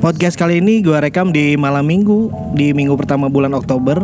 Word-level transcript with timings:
Podcast 0.00 0.40
kali 0.40 0.64
ini 0.64 0.80
gue 0.80 0.96
rekam 0.96 1.28
di 1.28 1.60
malam 1.60 1.84
minggu 1.84 2.32
Di 2.56 2.72
minggu 2.72 2.96
pertama 2.96 3.28
bulan 3.28 3.52
Oktober. 3.52 4.00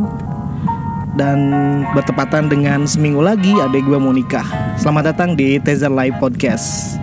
Dan 1.17 1.49
bertepatan 1.96 2.53
dengan 2.53 2.84
seminggu 2.84 3.25
lagi 3.25 3.57
adik 3.57 3.88
gue 3.88 3.96
mau 3.96 4.12
nikah. 4.12 4.45
Selamat 4.77 5.17
datang 5.17 5.32
di 5.32 5.56
Teaser 5.56 5.88
Live 5.88 6.21
Podcast 6.21 7.01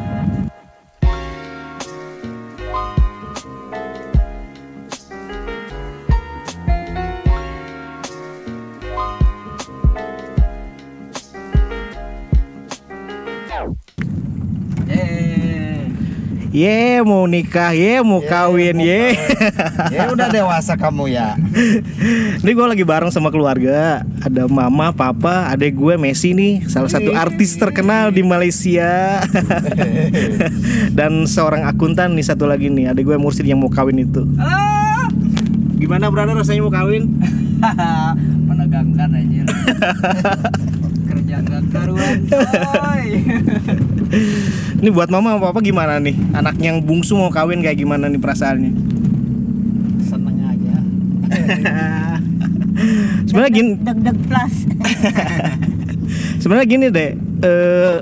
Ye 16.53 17.01
mau 17.01 17.25
nikah, 17.25 17.73
ye 17.73 17.97
mau 18.05 18.21
kawin, 18.21 18.77
ye. 18.77 19.17
Ya 19.89 20.13
udah 20.13 20.29
dewasa 20.29 20.77
kamu 20.77 21.09
ya. 21.09 21.33
Ini 22.45 22.51
gue 22.53 22.67
lagi 22.69 22.85
bareng 22.85 23.09
sama 23.09 23.33
keluarga. 23.33 24.05
Ada 24.21 24.45
mama, 24.45 24.93
papa, 24.93 25.49
adek 25.49 25.73
gue 25.73 25.97
Messi 25.97 26.37
nih, 26.37 26.61
salah 26.69 26.93
satu 26.93 27.09
artis 27.09 27.57
terkenal 27.57 28.13
di 28.13 28.21
Malaysia. 28.21 29.25
Dan 30.97 31.25
seorang 31.25 31.65
akuntan 31.65 32.13
nih 32.13 32.29
satu 32.29 32.45
lagi 32.45 32.69
nih, 32.69 32.93
adek 32.93 33.09
gue 33.09 33.17
Mursid 33.17 33.49
yang 33.49 33.57
mau 33.57 33.73
kawin 33.73 34.05
itu. 34.05 34.21
Halo. 34.37 35.09
Gimana 35.81 36.13
brother 36.13 36.37
rasanya 36.37 36.61
mau 36.61 36.69
kawin? 36.69 37.17
Menegangkan 38.47 39.09
anjir. 39.09 39.49
Kerja 41.13 41.45
nggak 41.45 41.63
karuan. 41.69 42.25
Ini 44.81 44.89
buat 44.89 45.13
mama 45.13 45.37
sama 45.37 45.53
papa 45.53 45.61
gimana 45.61 46.01
nih? 46.01 46.17
Anak 46.33 46.57
yang 46.57 46.81
bungsu 46.81 47.13
mau 47.13 47.29
kawin 47.29 47.61
kayak 47.61 47.77
gimana 47.77 48.09
nih 48.09 48.17
perasaannya? 48.17 48.73
Seneng 50.01 50.41
aja. 50.41 50.77
Sebenarnya 53.29 53.51
gini, 53.53 53.71
deg-deg 53.77 54.17
plus 54.25 54.55
sebenarnya 56.41 56.65
gini 56.65 56.85
deh. 56.89 57.13
Eh 57.45 58.01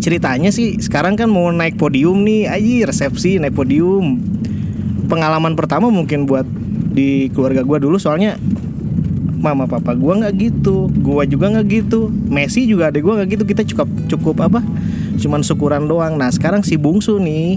ceritanya 0.00 0.48
sih 0.48 0.80
sekarang 0.80 1.20
kan 1.20 1.28
mau 1.28 1.52
naik 1.52 1.76
podium 1.76 2.24
nih, 2.24 2.48
aji 2.48 2.88
resepsi 2.88 3.36
naik 3.36 3.52
podium. 3.52 4.16
Pengalaman 5.12 5.60
pertama 5.60 5.92
mungkin 5.92 6.24
buat 6.24 6.48
di 6.90 7.28
keluarga 7.36 7.68
gua 7.68 7.76
dulu 7.76 8.00
soalnya 8.00 8.40
mama 9.40 9.64
papa 9.64 9.96
gua 9.96 10.20
nggak 10.20 10.34
gitu, 10.36 10.92
gua 11.00 11.24
juga 11.24 11.48
nggak 11.48 11.66
gitu, 11.66 12.12
Messi 12.28 12.68
juga 12.68 12.92
ada 12.92 13.00
gua 13.00 13.20
nggak 13.20 13.40
gitu. 13.40 13.44
Kita 13.48 13.62
cukup 13.64 13.88
cukup 14.12 14.36
apa? 14.44 14.60
Cuman 15.16 15.40
syukuran 15.40 15.88
doang. 15.88 16.20
Nah 16.20 16.28
sekarang 16.28 16.60
si 16.60 16.76
bungsu 16.76 17.16
nih 17.16 17.56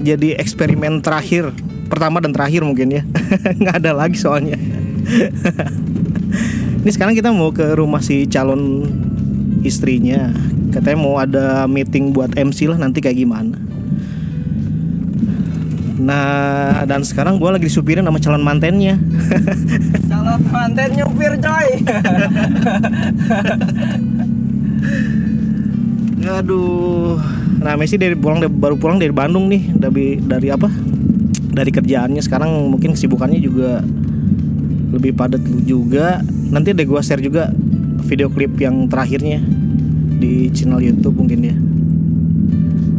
jadi 0.00 0.40
eksperimen 0.40 1.04
terakhir, 1.04 1.52
pertama 1.92 2.24
dan 2.24 2.32
terakhir 2.32 2.64
mungkin 2.64 2.88
ya. 2.88 3.02
nggak 3.60 3.84
ada 3.84 3.92
lagi 3.92 4.16
soalnya. 4.16 4.56
Ini 6.86 6.94
sekarang 6.94 7.18
kita 7.18 7.34
mau 7.34 7.50
ke 7.50 7.74
rumah 7.74 7.98
si 7.98 8.30
calon 8.30 8.86
istrinya. 9.66 10.30
Katanya 10.70 10.98
mau 10.98 11.18
ada 11.18 11.66
meeting 11.66 12.14
buat 12.14 12.30
MC 12.38 12.70
lah 12.70 12.78
nanti 12.78 13.02
kayak 13.02 13.18
gimana. 13.18 13.65
Nah, 15.96 16.84
dan 16.84 17.00
sekarang 17.00 17.40
gue 17.40 17.48
lagi 17.48 17.72
disupirin 17.72 18.04
sama 18.04 18.20
calon 18.20 18.44
mantennya. 18.44 19.00
Calon 20.12 20.40
manten 20.52 20.92
nyupir, 20.92 21.40
coy. 21.40 21.68
Aduh. 26.36 27.16
Nah, 27.64 27.72
Messi 27.80 27.96
dari 27.96 28.12
pulang 28.12 28.44
baru 28.44 28.76
pulang 28.76 29.00
dari 29.00 29.14
Bandung 29.14 29.48
nih, 29.48 29.72
dari 29.72 30.20
dari 30.20 30.52
apa? 30.52 30.68
Dari 31.56 31.70
kerjaannya 31.72 32.20
sekarang 32.20 32.52
mungkin 32.68 32.92
kesibukannya 32.92 33.40
juga 33.40 33.80
lebih 34.92 35.16
padat 35.16 35.40
juga. 35.64 36.20
Nanti 36.52 36.76
deh 36.76 36.84
gua 36.84 37.00
share 37.00 37.24
juga 37.24 37.48
video 38.04 38.28
klip 38.28 38.52
yang 38.60 38.84
terakhirnya 38.92 39.40
di 40.20 40.52
channel 40.52 40.84
YouTube 40.84 41.16
mungkin 41.16 41.40
ya. 41.40 41.56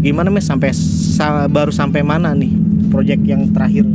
Gimana 0.02 0.34
Mes 0.34 0.50
sampai 0.50 0.74
sa- 0.74 1.46
baru 1.46 1.70
sampai 1.70 2.02
mana 2.02 2.34
nih 2.34 2.67
project 2.88 3.22
yang 3.28 3.52
terakhir? 3.52 3.86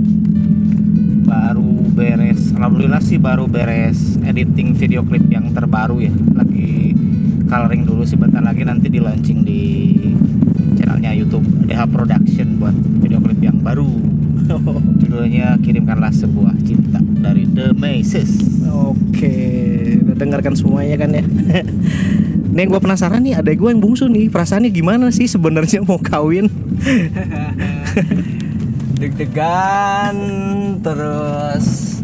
Baru 1.24 1.82
beres. 1.92 2.52
Alhamdulillah 2.56 3.00
sih 3.00 3.16
baru 3.16 3.48
beres 3.48 4.20
editing 4.22 4.76
video 4.76 5.02
klip 5.04 5.24
yang 5.28 5.52
terbaru 5.52 6.04
ya. 6.04 6.12
Lagi 6.36 6.96
coloring 7.48 7.84
dulu 7.84 8.02
sih 8.08 8.16
bentar 8.16 8.40
lagi 8.40 8.64
nanti 8.64 8.88
di 8.88 9.00
launching 9.00 9.40
di 9.44 9.60
channelnya 10.76 11.12
YouTube 11.12 11.44
DH 11.68 11.84
Production 11.92 12.56
buat 12.56 12.76
video 13.00 13.20
klip 13.20 13.40
yang 13.40 13.60
baru. 13.60 13.88
Judulnya 15.00 15.56
kirimkanlah 15.60 16.12
sebuah 16.12 16.56
cinta 16.64 17.00
dari 17.00 17.44
The 17.48 17.76
Maces. 17.76 18.64
Oke, 18.68 19.36
udah 20.02 20.16
dengarkan 20.16 20.56
semuanya 20.56 20.96
kan 20.98 21.12
ya. 21.12 21.24
nih 22.56 22.68
gue 22.68 22.80
penasaran 22.80 23.24
nih, 23.24 23.40
ada 23.40 23.48
gue 23.48 23.68
yang 23.68 23.80
bungsu 23.80 24.12
nih, 24.12 24.28
perasaannya 24.28 24.68
gimana 24.68 25.08
sih 25.08 25.24
sebenarnya 25.24 25.80
mau 25.84 25.96
kawin? 25.96 26.52
Deg-degan 29.02 30.14
terus. 30.78 31.98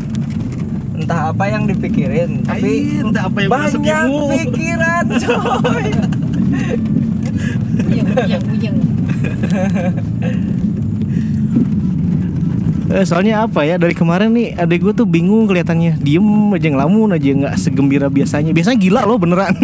Entah 0.99 1.31
apa 1.31 1.47
yang 1.47 1.71
dipikirin 1.71 2.43
tapi 2.43 2.91
Ai, 2.91 3.07
entah 3.07 3.31
apa 3.31 3.39
yang 3.39 3.51
banyak 3.55 4.11
pikiran 4.51 5.07
coy. 5.23 5.89
Eh, 12.89 13.05
soalnya 13.07 13.47
apa 13.47 13.63
ya 13.63 13.79
dari 13.79 13.95
kemarin 13.95 14.35
nih 14.35 14.59
adek 14.59 14.91
gue 14.91 14.93
tuh 14.99 15.07
bingung 15.07 15.47
kelihatannya. 15.47 16.03
Diem 16.03 16.51
aja 16.51 16.67
ngelamun 16.67 17.15
aja 17.15 17.31
nggak 17.31 17.55
segembira 17.63 18.11
biasanya. 18.11 18.51
Biasanya 18.51 18.79
gila 18.83 19.07
loh 19.07 19.23
beneran. 19.23 19.55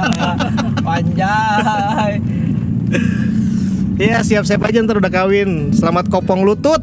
Panjang 0.88 2.24
ya 3.94 4.18
siap-siap 4.22 4.62
aja 4.66 4.82
ntar 4.82 4.98
udah 4.98 5.12
kawin. 5.12 5.70
Selamat 5.70 6.10
kopong 6.10 6.42
lutut. 6.42 6.82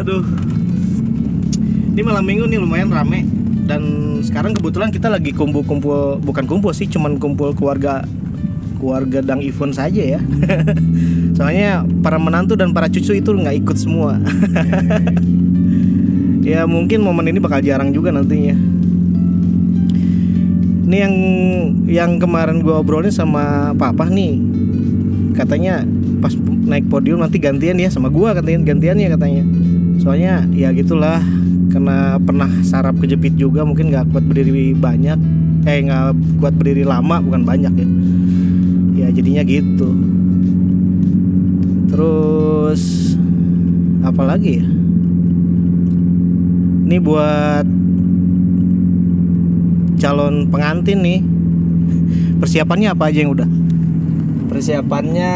Aduh. 0.00 0.24
Ini 1.90 2.02
malam 2.06 2.24
minggu 2.24 2.46
nih 2.46 2.58
lumayan 2.62 2.90
rame. 2.94 3.26
Dan 3.66 3.82
sekarang 4.26 4.54
kebetulan 4.54 4.90
kita 4.90 5.06
lagi 5.06 5.30
kumpul-kumpul 5.30 6.18
bukan 6.22 6.44
kumpul 6.46 6.74
sih 6.74 6.90
cuman 6.90 7.22
kumpul 7.22 7.54
keluarga 7.54 8.02
keluarga 8.82 9.22
dang 9.22 9.42
event 9.42 9.74
saja 9.74 10.18
ya. 10.18 10.20
Soalnya 11.36 11.86
para 12.02 12.18
menantu 12.18 12.56
dan 12.58 12.74
para 12.74 12.90
cucu 12.90 13.14
itu 13.18 13.30
nggak 13.30 13.56
ikut 13.62 13.76
semua. 13.78 14.18
Ya 16.40 16.64
mungkin 16.66 17.04
momen 17.04 17.30
ini 17.30 17.38
bakal 17.38 17.62
jarang 17.62 17.94
juga 17.94 18.10
nantinya 18.10 18.56
ini 20.90 20.98
yang 20.98 21.14
yang 21.86 22.10
kemarin 22.18 22.66
gua 22.66 22.82
obrolin 22.82 23.14
sama 23.14 23.70
papa 23.78 24.10
nih. 24.10 24.42
Katanya 25.38 25.86
pas 26.18 26.34
naik 26.66 26.90
podium 26.90 27.22
nanti 27.22 27.38
gantian 27.38 27.78
ya 27.78 27.86
sama 27.86 28.10
gua 28.10 28.34
katanya 28.34 28.66
gantiannya 28.74 29.14
katanya. 29.14 29.44
Soalnya 30.02 30.50
ya 30.50 30.74
gitulah 30.74 31.22
karena 31.70 32.18
pernah 32.18 32.50
sarap 32.66 32.98
kejepit 32.98 33.38
juga 33.38 33.62
mungkin 33.62 33.94
nggak 33.94 34.10
kuat 34.10 34.26
berdiri 34.26 34.74
banyak. 34.74 35.14
Eh 35.62 35.78
nggak 35.86 36.42
kuat 36.42 36.58
berdiri 36.58 36.82
lama 36.82 37.22
bukan 37.22 37.46
banyak 37.46 37.70
ya. 37.70 37.88
Ya 39.06 39.14
jadinya 39.14 39.46
gitu. 39.46 39.94
Terus 41.86 43.14
apa 44.02 44.26
lagi 44.26 44.58
ya? 44.58 44.66
Ini 46.90 46.98
buat 46.98 47.62
calon 49.98 50.46
pengantin 50.52 51.00
nih 51.02 51.20
persiapannya 52.38 52.94
apa 52.94 53.10
aja 53.10 53.18
yang 53.26 53.32
udah 53.34 53.48
persiapannya 54.50 55.34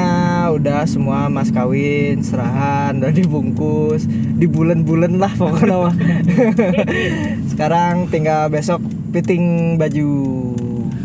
udah 0.54 0.86
semua 0.86 1.30
mas 1.30 1.50
kawin 1.50 2.22
serahan 2.22 2.98
udah 2.98 3.14
dibungkus 3.14 4.06
di 4.10 4.50
bulan-bulan 4.50 5.22
lah 5.22 5.30
pokoknya 5.38 5.76
mah. 5.78 5.94
sekarang 7.54 8.10
tinggal 8.10 8.50
besok 8.50 8.82
fitting 9.14 9.78
baju 9.78 10.42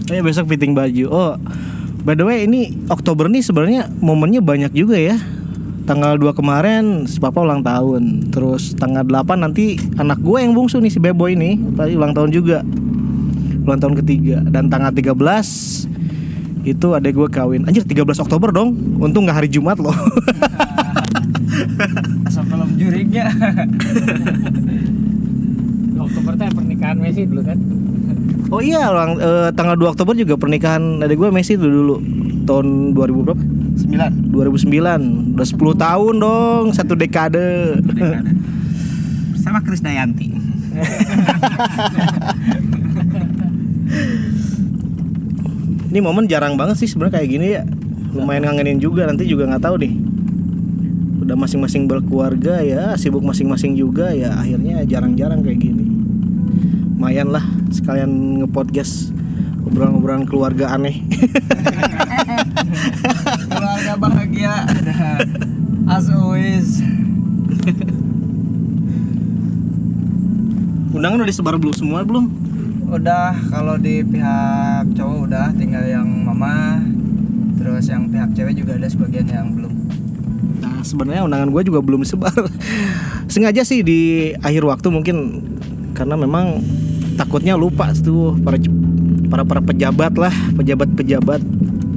Oh 0.09 0.17
ya 0.17 0.25
besok 0.25 0.49
fitting 0.49 0.73
baju. 0.73 1.05
Oh, 1.13 1.33
by 2.01 2.17
the 2.17 2.25
way 2.25 2.49
ini 2.49 2.73
Oktober 2.89 3.29
nih 3.29 3.45
sebenarnya 3.45 3.93
momennya 4.01 4.41
banyak 4.41 4.73
juga 4.73 4.97
ya. 4.97 5.21
Tanggal 5.85 6.17
2 6.17 6.33
kemarin 6.33 7.05
si 7.05 7.21
papa 7.21 7.45
ulang 7.45 7.61
tahun. 7.61 8.33
Terus 8.33 8.73
tanggal 8.73 9.05
8 9.05 9.45
nanti 9.45 9.77
anak 10.01 10.17
gue 10.25 10.41
yang 10.41 10.57
bungsu 10.57 10.81
nih 10.81 10.89
si 10.89 10.97
Bebo 10.97 11.29
ini, 11.29 11.61
tadi 11.77 11.93
ulang 11.93 12.17
tahun 12.17 12.33
juga. 12.33 12.65
Ulang 13.69 13.85
tahun 13.85 14.01
ketiga 14.01 14.41
dan 14.49 14.65
tanggal 14.65 14.89
13 14.89 15.13
itu 16.65 16.87
adek 16.89 17.13
gue 17.13 17.29
kawin. 17.29 17.69
Anjir 17.69 17.85
13 17.85 18.17
Oktober 18.17 18.49
dong. 18.49 18.73
Untung 18.97 19.29
nggak 19.29 19.45
hari 19.45 19.45
Jumat 19.45 19.77
loh. 19.77 19.93
asal 22.25 22.49
film 22.49 22.65
juriknya 22.81 23.29
Oktober 25.99 26.33
teh 26.33 26.49
pernikahan 26.49 26.97
Messi 26.97 27.29
dulu 27.29 27.45
kan? 27.45 27.61
Oh 28.49 28.57
iya, 28.57 28.89
ulang, 28.89 29.21
eh, 29.21 29.53
tanggal 29.53 29.77
2 29.77 29.93
Oktober 29.93 30.17
juga 30.17 30.33
pernikahan 30.33 31.05
adek 31.05 31.21
gue 31.21 31.29
Messi 31.29 31.53
itu 31.53 31.69
dulu. 31.69 32.01
tahun 32.49 32.97
2000 32.97 33.21
berapa? 33.21 33.43
9 33.85 34.33
2009 34.33 35.37
udah 35.37 35.45
10 35.45 35.85
tahun 35.85 36.13
dong 36.17 36.73
satu 36.73 36.97
dekade 36.97 37.77
Sama 39.45 39.61
Krisdayanti 39.61 40.33
ini 45.89 45.99
momen 45.99 46.29
jarang 46.29 46.53
banget 46.53 46.85
sih 46.85 46.89
sebenarnya 46.89 47.21
kayak 47.21 47.29
gini 47.29 47.47
ya. 47.57 47.63
Lumayan 48.13 48.45
ngangenin 48.49 48.81
juga 48.81 49.05
nanti 49.05 49.25
juga 49.29 49.45
nggak 49.49 49.63
tahu 49.63 49.75
nih 49.85 49.93
udah 51.29 51.37
masing-masing 51.45 51.85
berkeluarga 51.85 52.57
ya 52.65 52.97
sibuk 52.97 53.21
masing-masing 53.21 53.77
juga 53.77 54.09
ya 54.17 54.33
akhirnya 54.33 54.81
jarang-jarang 54.89 55.45
kayak 55.45 55.61
gini. 55.61 55.85
Lumayan 56.97 57.29
lah 57.29 57.45
sekalian 57.69 58.41
ngepodcast 58.41 59.13
obrolan-obrolan 59.61 60.25
keluarga 60.25 60.73
aneh. 60.73 61.05
Keluarga 63.45 63.93
bahagia. 64.01 64.65
As 65.85 66.09
always. 66.09 66.81
Undangan 70.97 71.21
udah 71.21 71.29
disebar 71.29 71.61
belum 71.61 71.77
semua 71.77 72.01
belum 72.01 72.48
udah 72.89 73.37
kalau 73.53 73.77
di 73.77 74.01
pihak 74.01 74.97
cowok 74.97 75.17
udah 75.29 75.45
tinggal 75.55 75.85
yang 75.85 76.09
mama. 76.25 76.81
Terus 77.59 77.91
yang 77.91 78.09
pihak 78.09 78.33
cewek 78.33 78.55
juga 78.57 78.79
ada 78.79 78.87
sebagian 78.89 79.27
yang 79.29 79.53
belum. 79.53 79.73
Nah 80.59 80.81
sebenarnya 80.81 81.23
undangan 81.27 81.49
gue 81.55 81.63
juga 81.71 81.79
belum 81.79 82.03
disebar 82.03 82.35
Sengaja 83.31 83.63
sih 83.63 83.79
di 83.79 84.31
akhir 84.43 84.67
waktu 84.67 84.91
mungkin 84.91 85.39
Karena 85.95 86.19
memang 86.19 86.59
takutnya 87.15 87.55
lupa 87.55 87.91
tuh 87.95 88.35
para 88.43 88.55
para 89.27 89.43
para 89.43 89.61
pejabat 89.63 90.15
lah 90.15 90.31
pejabat-pejabat 90.55 91.43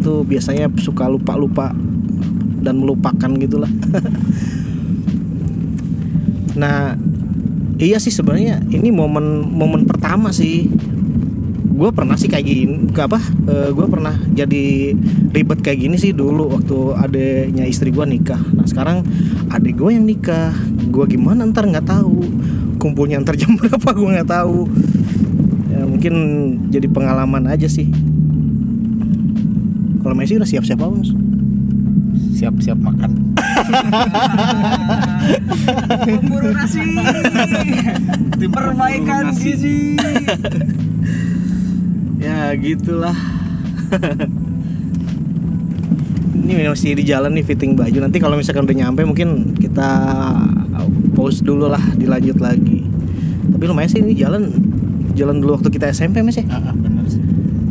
tuh 0.02 0.26
biasanya 0.26 0.66
suka 0.82 1.06
lupa-lupa 1.06 1.70
dan 2.62 2.78
melupakan 2.78 3.30
gitulah. 3.38 3.70
Nah 6.52 6.92
iya 7.82 7.98
sih 7.98 8.14
sebenarnya 8.14 8.62
ini 8.70 8.94
momen 8.94 9.50
momen 9.50 9.84
pertama 9.84 10.30
sih. 10.30 10.70
Gue 11.72 11.90
pernah 11.90 12.14
sih 12.14 12.30
kayak 12.30 12.46
gini 12.46 12.94
ke 12.94 13.00
apa 13.02 13.18
gue 13.74 13.86
pernah 13.90 14.14
jadi 14.30 14.94
ribet 15.34 15.66
kayak 15.66 15.82
gini 15.82 15.96
sih 15.98 16.14
dulu 16.14 16.54
waktu 16.54 16.78
adanya 16.94 17.64
istri 17.66 17.90
gue 17.90 18.06
nikah. 18.06 18.38
Nah 18.38 18.68
sekarang 18.68 19.02
adik 19.50 19.82
gue 19.82 19.90
yang 19.90 20.06
nikah. 20.06 20.54
Gue 20.92 21.10
gimana 21.10 21.42
ntar 21.48 21.66
nggak 21.66 21.88
tahu. 21.88 22.22
Kumpulnya 22.78 23.18
ntar 23.24 23.34
jam 23.34 23.56
berapa 23.58 23.88
gue 23.98 24.08
nggak 24.14 24.30
tahu. 24.30 24.70
Ya 25.72 25.82
mungkin 25.88 26.14
jadi 26.70 26.86
pengalaman 26.86 27.50
aja 27.50 27.66
sih. 27.66 27.90
Kalau 30.02 30.14
Messi 30.18 30.34
udah 30.34 30.46
siap-siap 30.46 30.82
apa 30.82 30.92
mas? 30.92 31.14
Siap-siap 32.42 32.74
makan. 32.74 33.38
Pemburu 36.02 36.50
nasi. 36.50 36.82
Perbaikan 38.50 39.30
gizi. 39.30 39.94
Ya 42.18 42.50
gitulah. 42.58 43.14
Ini 46.34 46.66
masih 46.66 46.98
di 46.98 47.06
jalan 47.06 47.30
nih 47.30 47.46
fitting 47.46 47.78
baju. 47.78 48.10
Nanti 48.10 48.18
kalau 48.18 48.34
misalkan 48.34 48.66
udah 48.66 48.74
nyampe 48.74 49.06
mungkin 49.06 49.54
kita 49.54 50.02
pause 51.14 51.46
dulu 51.46 51.70
lah 51.70 51.94
dilanjut 51.94 52.42
lagi. 52.42 52.82
Tapi 53.54 53.62
lumayan 53.70 53.86
sih 53.86 54.02
ini 54.02 54.18
jalan 54.18 54.50
jalan 55.14 55.38
dulu 55.38 55.62
waktu 55.62 55.70
kita 55.70 55.94
SMP 55.94 56.26
mas 56.26 56.42
ya? 56.42 56.46
Ah, 56.50 56.58
ah, 56.58 56.74
bener 56.74 57.06
sih. 57.06 57.22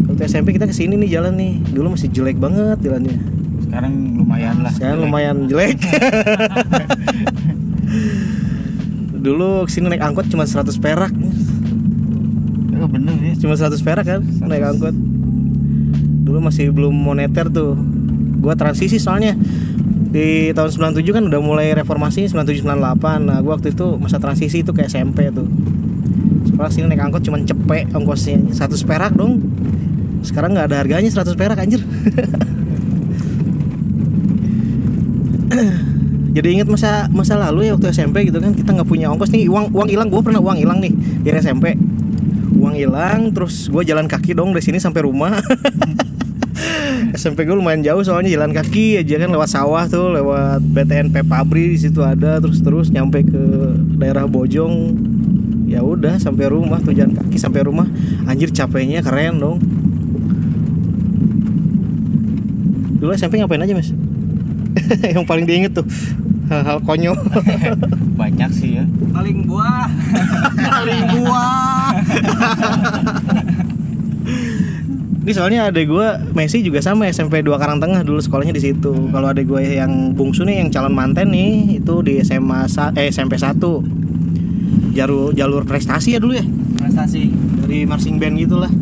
Waktu 0.07 0.31
SMP 0.31 0.56
kita 0.56 0.63
ke 0.63 0.71
sini 0.71 0.95
nih 0.95 1.19
jalan 1.19 1.35
nih. 1.35 1.59
Dulu 1.75 2.00
masih 2.00 2.07
jelek 2.07 2.39
banget 2.39 2.79
jalannya 2.79 3.31
sekarang 3.71 4.19
lumayan 4.19 4.68
lah. 4.68 4.71
Sekarang 4.75 5.00
lumayan 5.00 5.47
jelek. 5.47 5.79
Dulu 9.23 9.63
ke 9.63 9.71
sini 9.71 9.88
naik 9.88 10.03
angkot 10.03 10.27
cuma 10.27 10.44
100 10.44 10.75
perak. 10.75 11.15
Oh, 12.75 12.89
bener 12.91 13.15
ya. 13.23 13.31
Cuma 13.39 13.56
100 13.56 13.79
perak 13.79 14.03
kan 14.03 14.19
naik 14.44 14.75
angkot. 14.75 14.91
Dulu 16.27 16.44
masih 16.44 16.75
belum 16.75 16.91
moneter 16.91 17.47
tuh. 17.47 17.79
Gua 18.44 18.59
transisi 18.59 19.00
soalnya. 19.00 19.39
Di 20.12 20.51
tahun 20.51 20.91
97 20.91 21.07
kan 21.15 21.23
udah 21.31 21.39
mulai 21.39 21.71
reformasi 21.71 22.27
97 22.27 22.68
98 22.68 23.23
nah 23.23 23.39
gua 23.39 23.56
waktu 23.56 23.71
itu 23.71 23.95
masa 23.95 24.19
transisi 24.19 24.68
itu 24.68 24.75
ke 24.75 24.83
SMP 24.83 25.31
tuh. 25.31 25.47
Sekarang 26.44 26.75
sini 26.75 26.91
naik 26.91 27.07
angkot 27.07 27.23
cuma 27.23 27.39
cepet 27.39 27.88
ongkosnya. 27.95 28.51
100 28.51 28.83
perak 28.83 29.15
dong. 29.15 29.39
Sekarang 30.27 30.59
nggak 30.59 30.68
ada 30.68 30.83
harganya 30.83 31.07
100 31.07 31.39
perak 31.39 31.56
anjir 31.56 31.79
jadi 36.36 36.48
inget 36.48 36.68
masa 36.71 37.12
masa 37.12 37.36
lalu 37.36 37.68
ya 37.68 37.75
waktu 37.75 37.92
SMP 37.92 38.31
gitu 38.31 38.39
kan 38.39 38.56
kita 38.56 38.71
nggak 38.71 38.88
punya 38.88 39.12
ongkos. 39.12 39.31
Nih 39.36 39.51
uang 39.51 39.75
uang 39.75 39.89
hilang. 39.92 40.07
Gue 40.07 40.21
pernah 40.24 40.39
uang 40.39 40.57
hilang 40.59 40.80
nih 40.80 40.94
dari 41.24 41.38
SMP 41.39 41.75
uang 42.62 42.77
hilang 42.77 43.33
terus 43.33 43.71
gue 43.74 43.81
jalan 43.81 44.06
kaki 44.06 44.38
dong 44.38 44.53
dari 44.53 44.63
sini 44.63 44.77
sampai 44.77 45.01
rumah. 45.01 45.42
SMP 47.18 47.44
gue 47.44 47.57
lumayan 47.57 47.81
jauh 47.81 48.06
soalnya 48.06 48.38
jalan 48.38 48.53
kaki 48.53 49.01
aja 49.01 49.18
kan 49.18 49.30
lewat 49.33 49.50
sawah 49.50 49.83
tuh 49.89 50.13
lewat 50.13 50.62
BTNP 50.62 51.25
Pabri 51.25 51.74
di 51.74 51.77
situ 51.81 52.00
ada 52.06 52.38
terus 52.38 52.62
terus 52.62 52.88
nyampe 52.94 53.25
ke 53.25 53.44
daerah 53.97 54.30
Bojong. 54.30 54.95
Ya 55.65 55.81
udah 55.81 56.19
sampai 56.19 56.51
rumah 56.51 56.83
tuh 56.83 56.92
jalan 56.94 57.15
kaki 57.18 57.39
sampai 57.39 57.65
rumah. 57.65 57.88
Anjir 58.30 58.51
capeknya 58.54 59.01
keren 59.01 59.42
dong. 59.42 59.57
Dulu 63.01 63.12
SMP 63.18 63.42
ngapain 63.42 63.65
aja 63.65 63.74
mas 63.74 63.89
yang 65.15 65.23
paling 65.23 65.44
diinget 65.44 65.73
tuh 65.73 65.85
hal-hal 66.47 66.79
konyol 66.81 67.15
banyak 68.19 68.51
sih 68.51 68.69
ya 68.77 68.85
Paling 69.12 69.47
buah 69.47 69.88
paling 70.71 71.03
buah 71.13 71.95
ini 75.21 75.31
soalnya 75.31 75.69
adek 75.69 75.85
gue 75.85 76.07
Messi 76.33 76.65
juga 76.65 76.81
sama 76.81 77.06
SMP 77.06 77.45
2 77.45 77.53
Karang 77.56 77.77
Tengah 77.77 78.01
dulu 78.01 78.18
sekolahnya 78.18 78.57
di 78.57 78.63
situ. 78.63 78.89
Kalau 78.89 79.29
adek 79.29 79.45
gue 79.45 79.77
yang 79.77 80.18
bungsu 80.18 80.41
nih 80.41 80.65
yang 80.65 80.73
calon 80.73 80.97
manten 80.97 81.29
nih 81.29 81.77
itu 81.77 82.01
di 82.01 82.18
SMA 82.19 82.65
sa- 82.65 82.89
eh 82.97 83.13
SMP 83.13 83.38
1. 83.38 83.53
Jalur 84.91 85.29
jalur 85.31 85.62
prestasi 85.62 86.18
ya 86.18 86.19
dulu 86.19 86.33
ya. 86.33 86.45
Prestasi 86.73 87.29
Dari 87.62 87.85
marching 87.85 88.18
band 88.18 88.41
gitulah. 88.41 88.73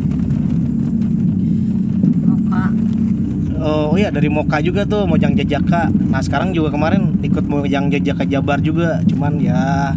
Oh 3.60 3.92
iya 3.92 4.08
dari 4.08 4.32
Moka 4.32 4.56
juga 4.64 4.88
tuh 4.88 5.04
Mojang 5.04 5.36
Jajaka. 5.36 5.92
Nah 5.92 6.24
sekarang 6.24 6.56
juga 6.56 6.72
kemarin 6.72 7.20
ikut 7.20 7.44
Mojang 7.44 7.92
Jajaka 7.92 8.24
Jabar 8.24 8.56
juga. 8.64 9.04
Cuman 9.04 9.36
ya 9.36 9.92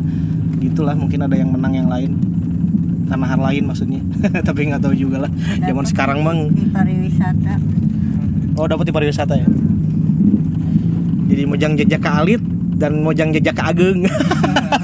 gitulah 0.60 0.92
mungkin 1.00 1.24
ada 1.24 1.32
yang 1.40 1.48
menang 1.56 1.72
yang 1.72 1.88
lain. 1.88 2.20
Karena 3.08 3.24
hal 3.24 3.40
lain 3.40 3.64
maksudnya. 3.64 4.04
Tapi 4.48 4.68
nggak 4.68 4.84
tahu 4.84 4.92
juga 4.92 5.24
lah. 5.24 5.32
Zaman 5.64 5.86
sekarang 5.88 6.20
mang 6.28 6.52
di 6.52 6.68
pariwisata 6.68 7.56
Oh 8.60 8.68
dapat 8.68 8.92
di 8.92 8.94
pariwisata 8.94 9.34
ya. 9.40 9.48
Jadi 11.32 11.44
Mojang 11.48 11.80
Jajaka 11.80 12.10
Alit 12.20 12.44
dan 12.76 13.00
Mojang 13.00 13.32
Jajaka 13.32 13.72
Ageng. 13.72 14.04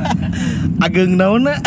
Ageng 0.88 1.20
naona. 1.20 1.60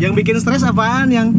Yang 0.00 0.16
bikin 0.16 0.40
stres 0.40 0.64
apaan? 0.64 1.12
Yang 1.12 1.36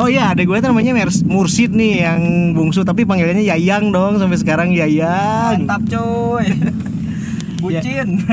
Oh 0.00 0.08
iya, 0.08 0.32
ada 0.32 0.40
gue 0.40 0.56
tuh 0.56 0.72
namanya 0.72 0.96
Mers 0.96 1.20
Mursid 1.20 1.76
nih 1.76 2.08
yang 2.08 2.22
bungsu 2.56 2.80
tapi 2.80 3.04
panggilannya 3.04 3.44
Yayang 3.44 3.92
dong 3.92 4.16
sampai 4.16 4.40
sekarang 4.40 4.72
Yayang. 4.72 5.68
Mantap 5.68 5.84
cuy. 5.84 6.48
Bucin. 7.62 8.08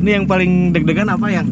Ini 0.00 0.10
yang 0.16 0.24
paling 0.24 0.72
deg-degan 0.72 1.12
apa 1.12 1.28
yang? 1.28 1.44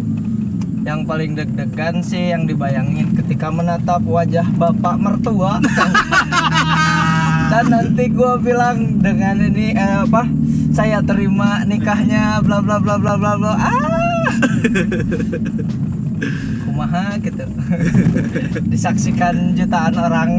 Yang 0.89 1.01
paling 1.05 1.37
deg-degan 1.37 2.01
sih 2.01 2.33
yang 2.33 2.49
dibayangin 2.49 3.13
ketika 3.13 3.53
menatap 3.53 4.01
wajah 4.09 4.49
bapak 4.57 4.97
mertua. 4.97 5.61
Dan 7.53 7.65
nanti 7.69 8.09
gua 8.09 8.41
bilang 8.41 8.99
dengan 8.99 9.39
ini 9.39 9.71
eh, 9.71 10.03
apa 10.03 10.27
Saya 10.75 10.99
terima 11.05 11.63
nikahnya 11.63 12.43
bla 12.43 12.59
bla 12.65 12.81
bla 12.81 12.97
bla 12.97 13.15
bla 13.21 13.39
bla. 13.39 13.55
Ah 13.55 14.06
Kumaha 16.67 17.21
gitu 17.21 17.45
Disaksikan 18.73 19.55
jutaan 19.57 19.95
orang 19.97 20.31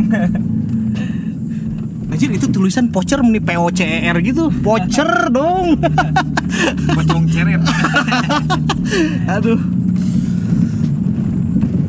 Anjir 2.07 2.31
itu 2.31 2.47
tulisan 2.47 2.87
pocer 2.87 3.19
nih 3.19 3.43
POCER 3.43 4.15
gitu. 4.23 4.47
Pocer 4.63 5.27
dong. 5.27 5.75
pocong 6.97 7.23
ceret 7.27 7.61
Aduh. 9.37 9.59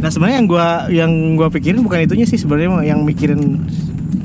Nah 0.02 0.10
sebenarnya 0.10 0.36
yang 0.42 0.48
gua 0.50 0.66
yang 0.90 1.12
gua 1.38 1.48
pikirin 1.48 1.80
bukan 1.86 2.02
itunya 2.02 2.26
sih 2.26 2.36
sebenarnya 2.36 2.82
yang 2.82 3.06
mikirin 3.06 3.62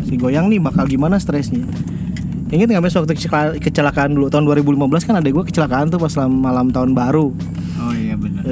si 0.10 0.18
goyang 0.18 0.50
nih 0.50 0.58
bakal 0.58 0.90
gimana 0.90 1.22
stresnya. 1.22 1.62
Ingat 2.50 2.70
nggak 2.74 2.84
mas 2.84 2.98
waktu 2.98 3.14
kecela- 3.18 3.58
kecelakaan 3.58 4.18
dulu 4.18 4.34
tahun 4.34 4.46
2015 4.50 5.08
kan 5.08 5.16
ada 5.22 5.30
gua 5.30 5.46
kecelakaan 5.46 5.94
tuh 5.94 6.02
pas 6.02 6.14
malam 6.26 6.74
tahun 6.74 6.98
baru. 6.98 7.30
Iya 8.14 8.22
benar. 8.22 8.44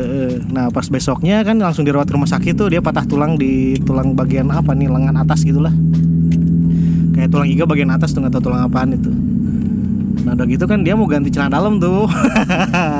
Nah 0.50 0.66
pas 0.74 0.90
besoknya 0.90 1.46
kan 1.46 1.62
langsung 1.62 1.86
dirawat 1.86 2.10
ke 2.10 2.18
rumah 2.18 2.26
sakit 2.26 2.58
tuh 2.58 2.74
dia 2.74 2.82
patah 2.82 3.06
tulang 3.06 3.38
di 3.38 3.78
tulang 3.86 4.18
bagian 4.18 4.50
apa 4.50 4.74
nih 4.74 4.90
lengan 4.90 5.22
atas 5.22 5.46
gitulah. 5.46 5.72
Kayak 7.14 7.30
tulang 7.30 7.46
iga 7.46 7.70
bagian 7.70 7.94
atas 7.94 8.18
tuh 8.18 8.26
nggak 8.26 8.34
tahu 8.34 8.50
tulang 8.50 8.66
apaan 8.66 8.98
itu. 8.98 9.14
Nah 10.26 10.34
udah 10.34 10.46
gitu 10.50 10.66
kan 10.66 10.82
dia 10.82 10.98
mau 10.98 11.06
ganti 11.06 11.30
celana 11.30 11.62
dalam 11.62 11.78
tuh. 11.78 12.10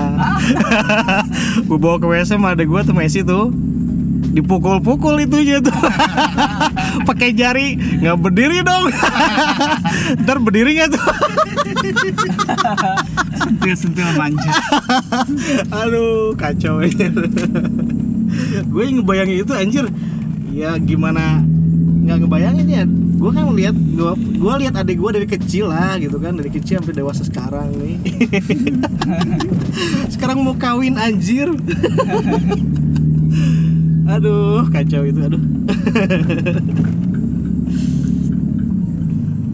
Gue 1.68 1.78
bawa 1.82 1.98
ke 1.98 2.06
WC 2.06 2.38
sama 2.38 2.54
ada 2.54 2.62
gue 2.66 2.82
tuh 2.86 2.94
Messi 2.94 3.26
tuh. 3.26 3.50
Dipukul-pukul 4.32 5.28
itunya 5.28 5.60
tuh. 5.60 5.76
Pakai 7.10 7.34
jari 7.34 7.76
nggak 7.76 8.18
berdiri 8.22 8.62
dong. 8.62 8.90
Ntar 10.24 10.38
berdiri 10.40 10.78
nggak 10.78 10.90
tuh 10.94 11.04
sentil 13.46 13.76
sentil 13.76 14.10
manja 14.18 14.52
Aduh 15.82 16.38
kacau 16.38 16.82
aja 16.82 17.10
Gue 18.68 18.84
ngebayangin 18.92 19.44
itu 19.44 19.54
anjir. 19.54 19.86
Ya 20.52 20.76
gimana 20.80 21.44
nggak 22.02 22.18
ngebayangin 22.26 22.68
ya? 22.68 22.84
Gue 23.22 23.32
kan 23.32 23.46
lihat 23.54 23.76
gue 23.78 24.12
gue 24.18 24.54
lihat 24.66 24.74
adik 24.82 24.98
gue 24.98 25.12
dari 25.14 25.28
kecil 25.28 25.70
lah 25.72 26.00
gitu 26.00 26.18
kan. 26.18 26.36
Dari 26.40 26.50
kecil 26.52 26.82
sampai 26.82 26.96
dewasa 26.96 27.24
sekarang 27.28 27.72
nih. 27.78 27.98
Sekarang 30.14 30.44
mau 30.44 30.56
kawin 30.58 30.98
anjir. 30.98 31.52
Aduh 34.12 34.68
kacau 34.68 35.08
itu 35.08 35.20
aduh. 35.24 35.40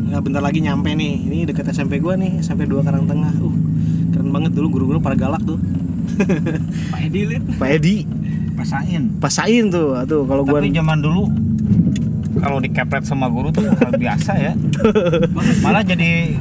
Nggak 0.08 0.22
bentar 0.24 0.41
lagi 0.41 0.60
nyampe 0.65 0.89
nih. 0.98 1.13
Ini 1.29 1.38
dekat 1.46 1.70
SMP 1.70 2.01
gue 2.01 2.13
nih 2.17 2.41
SMP 2.41 2.65
2 2.65 2.82
Karang 2.82 3.06
Tengah 3.06 3.34
uh 3.38 3.67
keren 4.27 4.36
banget 4.36 4.51
dulu 4.60 4.67
guru-guru 4.75 5.00
pada 5.00 5.15
galak 5.15 5.39
tuh. 5.48 5.55
Pak 6.91 7.00
Edi 7.07 7.22
lihat. 7.31 7.43
Pak 7.55 7.69
Edi. 7.79 7.96
Pasain 8.60 9.13
pasain 9.22 9.69
tuh 9.69 9.93
aduh 9.93 10.25
kalau 10.25 10.41
gua 10.41 10.57
tapi 10.60 10.74
zaman 10.74 10.98
dulu 10.98 11.29
kalau 12.41 12.57
dikepret 12.57 13.05
sama 13.05 13.29
guru 13.31 13.55
tuh 13.55 13.63
hal 13.72 13.96
biasa 13.96 14.36
ya. 14.36 14.53
Malah 15.63 15.88
jadi 15.88 16.36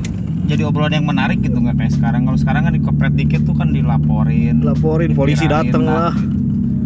jadi 0.50 0.62
obrolan 0.66 0.98
yang 0.98 1.06
menarik 1.06 1.38
gitu 1.38 1.54
nggak 1.54 1.78
kayak 1.78 1.92
sekarang. 1.94 2.26
Kalau 2.26 2.38
sekarang 2.40 2.62
kan 2.66 2.72
dikepret 2.74 3.14
dikit 3.14 3.46
tuh 3.46 3.54
kan 3.54 3.70
dilaporin. 3.70 4.66
Laporin 4.66 5.14
polisi 5.14 5.46
dateng 5.46 5.86
lah. 5.86 6.10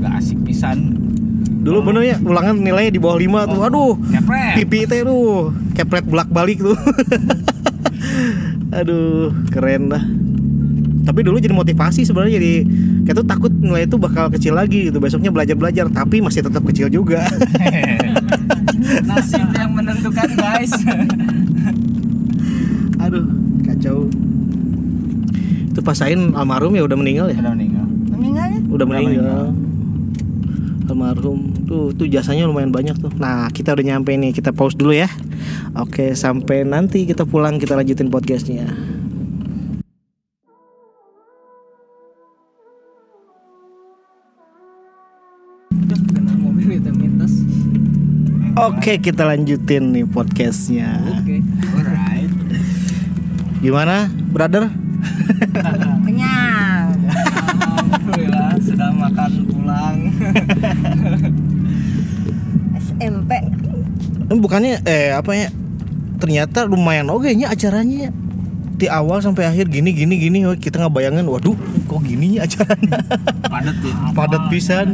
nggak 0.05 0.13
asik 0.21 0.45
pisan. 0.45 1.01
Dulu 1.65 1.93
bener 1.93 2.03
ya 2.05 2.17
ulangan 2.21 2.61
nilainya 2.61 2.93
di 2.93 3.01
bawah 3.01 3.17
5 3.17 3.49
tuh. 3.49 3.61
Oh, 3.61 3.69
aduh 3.69 3.93
kepret. 4.13 4.55
pipi 4.61 4.79
teh 4.85 5.01
tuh. 5.01 5.57
Kepret 5.73 6.05
bolak 6.05 6.29
balik 6.29 6.61
tuh. 6.61 6.77
Aduh 8.71 9.35
keren 9.51 9.91
dah 9.91 10.20
tapi 11.01 11.25
dulu 11.25 11.41
jadi 11.41 11.55
motivasi 11.57 12.05
sebenarnya 12.05 12.37
jadi 12.37 12.53
kayak 13.09 13.17
tuh 13.25 13.27
takut 13.27 13.53
nilai 13.53 13.89
itu 13.89 13.97
bakal 13.97 14.29
kecil 14.29 14.55
lagi 14.57 14.93
gitu. 14.93 15.01
Besoknya 15.01 15.33
belajar 15.33 15.57
belajar 15.57 15.85
tapi 15.89 16.21
masih 16.21 16.45
tetap 16.45 16.63
kecil 16.69 16.93
juga. 16.93 17.25
Nasib 19.09 19.49
yang 19.57 19.73
menentukan 19.73 20.29
guys. 20.37 20.73
Aduh 23.05 23.27
kacau. 23.65 24.07
Itu 25.71 25.81
pasain 25.81 26.37
almarhum 26.37 26.77
ya 26.77 26.85
udah 26.85 26.99
meninggal 26.99 27.27
ya? 27.33 27.39
Udah 27.41 27.55
meninggal. 27.57 27.87
Meninggalnya 28.13 28.59
udah 28.69 28.75
Udah 28.75 28.87
meninggal. 28.87 29.47
Almarhum 30.91 31.55
tuh 31.71 31.95
tuh 31.95 32.11
jasanya 32.11 32.51
lumayan 32.51 32.75
banyak 32.75 32.99
tuh. 32.99 33.15
Nah 33.15 33.47
kita 33.55 33.73
udah 33.79 33.85
nyampe 33.95 34.11
nih 34.11 34.35
kita 34.35 34.51
pause 34.51 34.77
dulu 34.77 34.93
ya. 34.93 35.09
Oke 35.79 36.19
sampai 36.19 36.67
nanti 36.67 37.07
kita 37.07 37.23
pulang 37.25 37.57
kita 37.63 37.79
lanjutin 37.79 38.11
podcastnya 38.11 38.67
oke 48.61 48.93
kita 49.01 49.23
lanjutin 49.25 49.97
nih 49.97 50.05
podcastnya. 50.05 51.01
Oke. 51.01 51.41
Alright. 51.77 52.33
Gimana 53.65 54.13
brother? 54.33 54.69
Kenyang. 56.05 56.93
Alhamdulillah 57.09 58.53
sudah 58.61 58.91
makan 58.93 59.31
pulang. 59.49 59.97
SMP 63.01 63.31
Eh, 64.31 64.39
bukannya 64.39 64.79
eh 64.87 65.11
apa 65.11 65.33
ya? 65.35 65.49
Ternyata 66.21 66.69
lumayan 66.69 67.11
oke 67.11 67.33
nya 67.33 67.51
acaranya 67.51 68.13
di 68.81 68.87
awal 68.89 69.21
sampai 69.21 69.45
akhir 69.45 69.69
gini 69.69 69.93
gini 69.93 70.17
gini 70.17 70.39
oh, 70.49 70.57
kita 70.57 70.81
nggak 70.81 70.95
bayangin 70.97 71.29
waduh 71.29 71.53
kok 71.89 72.01
gini 72.07 72.39
ya 72.39 72.47
acaranya? 72.47 73.01
Padat 73.45 73.77
ya? 73.83 73.95
Padat 74.15 74.43
pisan. 74.53 74.89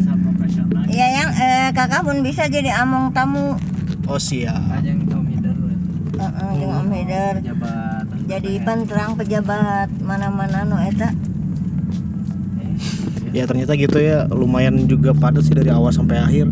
Iya 0.86 1.06
yang 1.22 1.30
eh, 1.66 1.74
kakak 1.74 2.06
pun 2.06 2.22
bisa 2.22 2.46
jadi 2.46 2.70
among 2.86 3.10
tamu. 3.10 3.58
Oh 4.06 4.20
siap. 4.22 4.54
Aja 4.70 4.86
yang 4.86 5.02
tahu 5.10 5.22
mider 5.26 5.54
Heeh, 6.16 6.50
jeung 6.62 6.72
Om 6.72 6.88
Haider 6.94 7.34
jabatan 7.42 8.18
jadi 8.26 8.52
panterang 8.62 9.14
pejabat 9.14 9.90
mana-mana 10.02 10.66
no 10.66 10.78
eta. 10.78 11.10
Ya 13.34 13.44
ternyata 13.44 13.74
gitu 13.76 13.98
ya. 14.00 14.24
Lumayan 14.30 14.86
juga 14.88 15.12
padat 15.12 15.44
sih 15.44 15.54
dari 15.54 15.68
awal 15.70 15.92
sampai 15.92 16.22
akhir. 16.22 16.46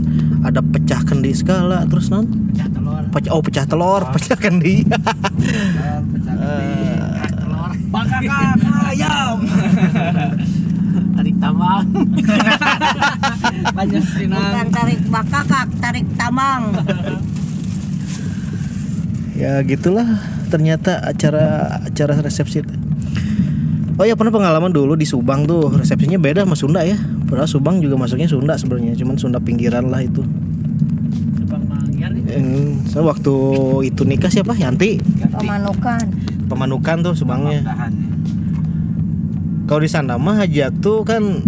Ada 0.44 0.61
pecah 0.61 1.00
kendi 1.06 1.33
segala 1.33 1.87
terus 1.87 2.11
non 2.11 2.26
pecah 2.26 2.68
telur. 2.71 3.02
Pecah 3.11 3.33
oh 3.33 3.42
pecah 3.42 3.66
telur 3.66 4.02
pecah. 4.11 4.38
kendi. 4.38 4.85
Pecah 4.85 6.35
Eh, 6.44 7.30
telur. 7.40 7.73
Bakakan 7.88 8.59
ayam 8.90 9.38
tarik 11.45 11.53
tambang 11.53 11.85
banyak 13.77 14.01
bukan 14.01 14.17
sinang 14.17 14.69
tarik 14.73 15.01
bakakak 15.13 15.69
tarik 15.77 16.07
tamang 16.17 16.63
ya 19.37 19.61
gitulah 19.67 20.09
ternyata 20.49 21.03
acara 21.03 21.79
acara 21.83 22.23
resepsi. 22.23 22.63
Oh 23.95 24.07
ya 24.07 24.15
pernah 24.15 24.31
pengalaman 24.31 24.71
dulu 24.75 24.95
di 24.99 25.07
Subang 25.07 25.47
tuh 25.47 25.71
resepsinya 25.71 26.19
beda 26.19 26.47
sama 26.47 26.55
Sunda 26.55 26.87
ya. 26.87 26.99
Padahal 27.27 27.51
Subang 27.51 27.83
juga 27.83 27.99
masuknya 27.99 28.27
Sunda 28.27 28.55
sebenarnya, 28.55 28.95
cuman 28.99 29.19
Sunda 29.19 29.39
pinggiran 29.43 29.91
lah 29.91 30.03
itu. 30.03 30.23
Hmm, 32.35 32.83
so, 32.91 33.07
waktu 33.07 33.35
itu 33.87 34.03
nikah 34.03 34.27
siapa? 34.27 34.59
Yanti, 34.59 34.99
pemanukan 35.31 36.03
pemanukan 36.47 36.97
tuh 37.03 37.15
Subangnya. 37.15 37.63
Ya. 37.63 37.87
Kalau 39.64 39.80
di 39.80 39.88
sana 39.88 40.21
mah 40.21 40.44
hajat 40.44 40.85
tuh 40.85 41.02
kan 41.09 41.40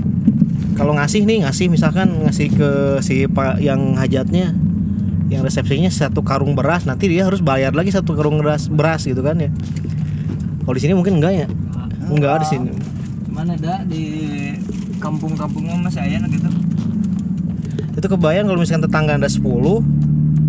kalau 0.76 0.96
ngasih 0.96 1.24
nih 1.24 1.44
ngasih 1.44 1.68
misalkan 1.68 2.24
ngasih 2.24 2.48
ke 2.52 2.70
si 3.04 3.24
pak 3.28 3.60
yang 3.60 3.96
hajatnya 3.96 4.56
yang 5.26 5.42
resepsinya 5.42 5.90
satu 5.90 6.22
karung 6.22 6.54
beras 6.54 6.86
nanti 6.86 7.10
dia 7.10 7.26
harus 7.26 7.42
bayar 7.42 7.74
lagi 7.74 7.90
satu 7.90 8.14
karung 8.14 8.40
beras 8.40 8.68
beras 8.70 9.04
gitu 9.04 9.20
kan 9.20 9.36
ya. 9.40 9.50
Kalau 10.64 10.74
di 10.74 10.82
sini 10.82 10.92
mungkin 10.96 11.18
enggak 11.20 11.32
ya? 11.44 11.46
Enggak 12.06 12.42
di 12.42 12.48
sini. 12.50 12.70
mana 13.36 13.52
ada 13.52 13.84
di 13.84 14.04
kampung-kampungnya 14.96 15.76
masih 15.76 16.00
ayah 16.00 16.24
gitu 16.24 16.48
Itu 17.92 18.06
kebayang 18.08 18.48
kalau 18.48 18.64
misalkan 18.64 18.88
tetangga 18.88 19.12
Anda 19.20 19.28
10 19.28 19.44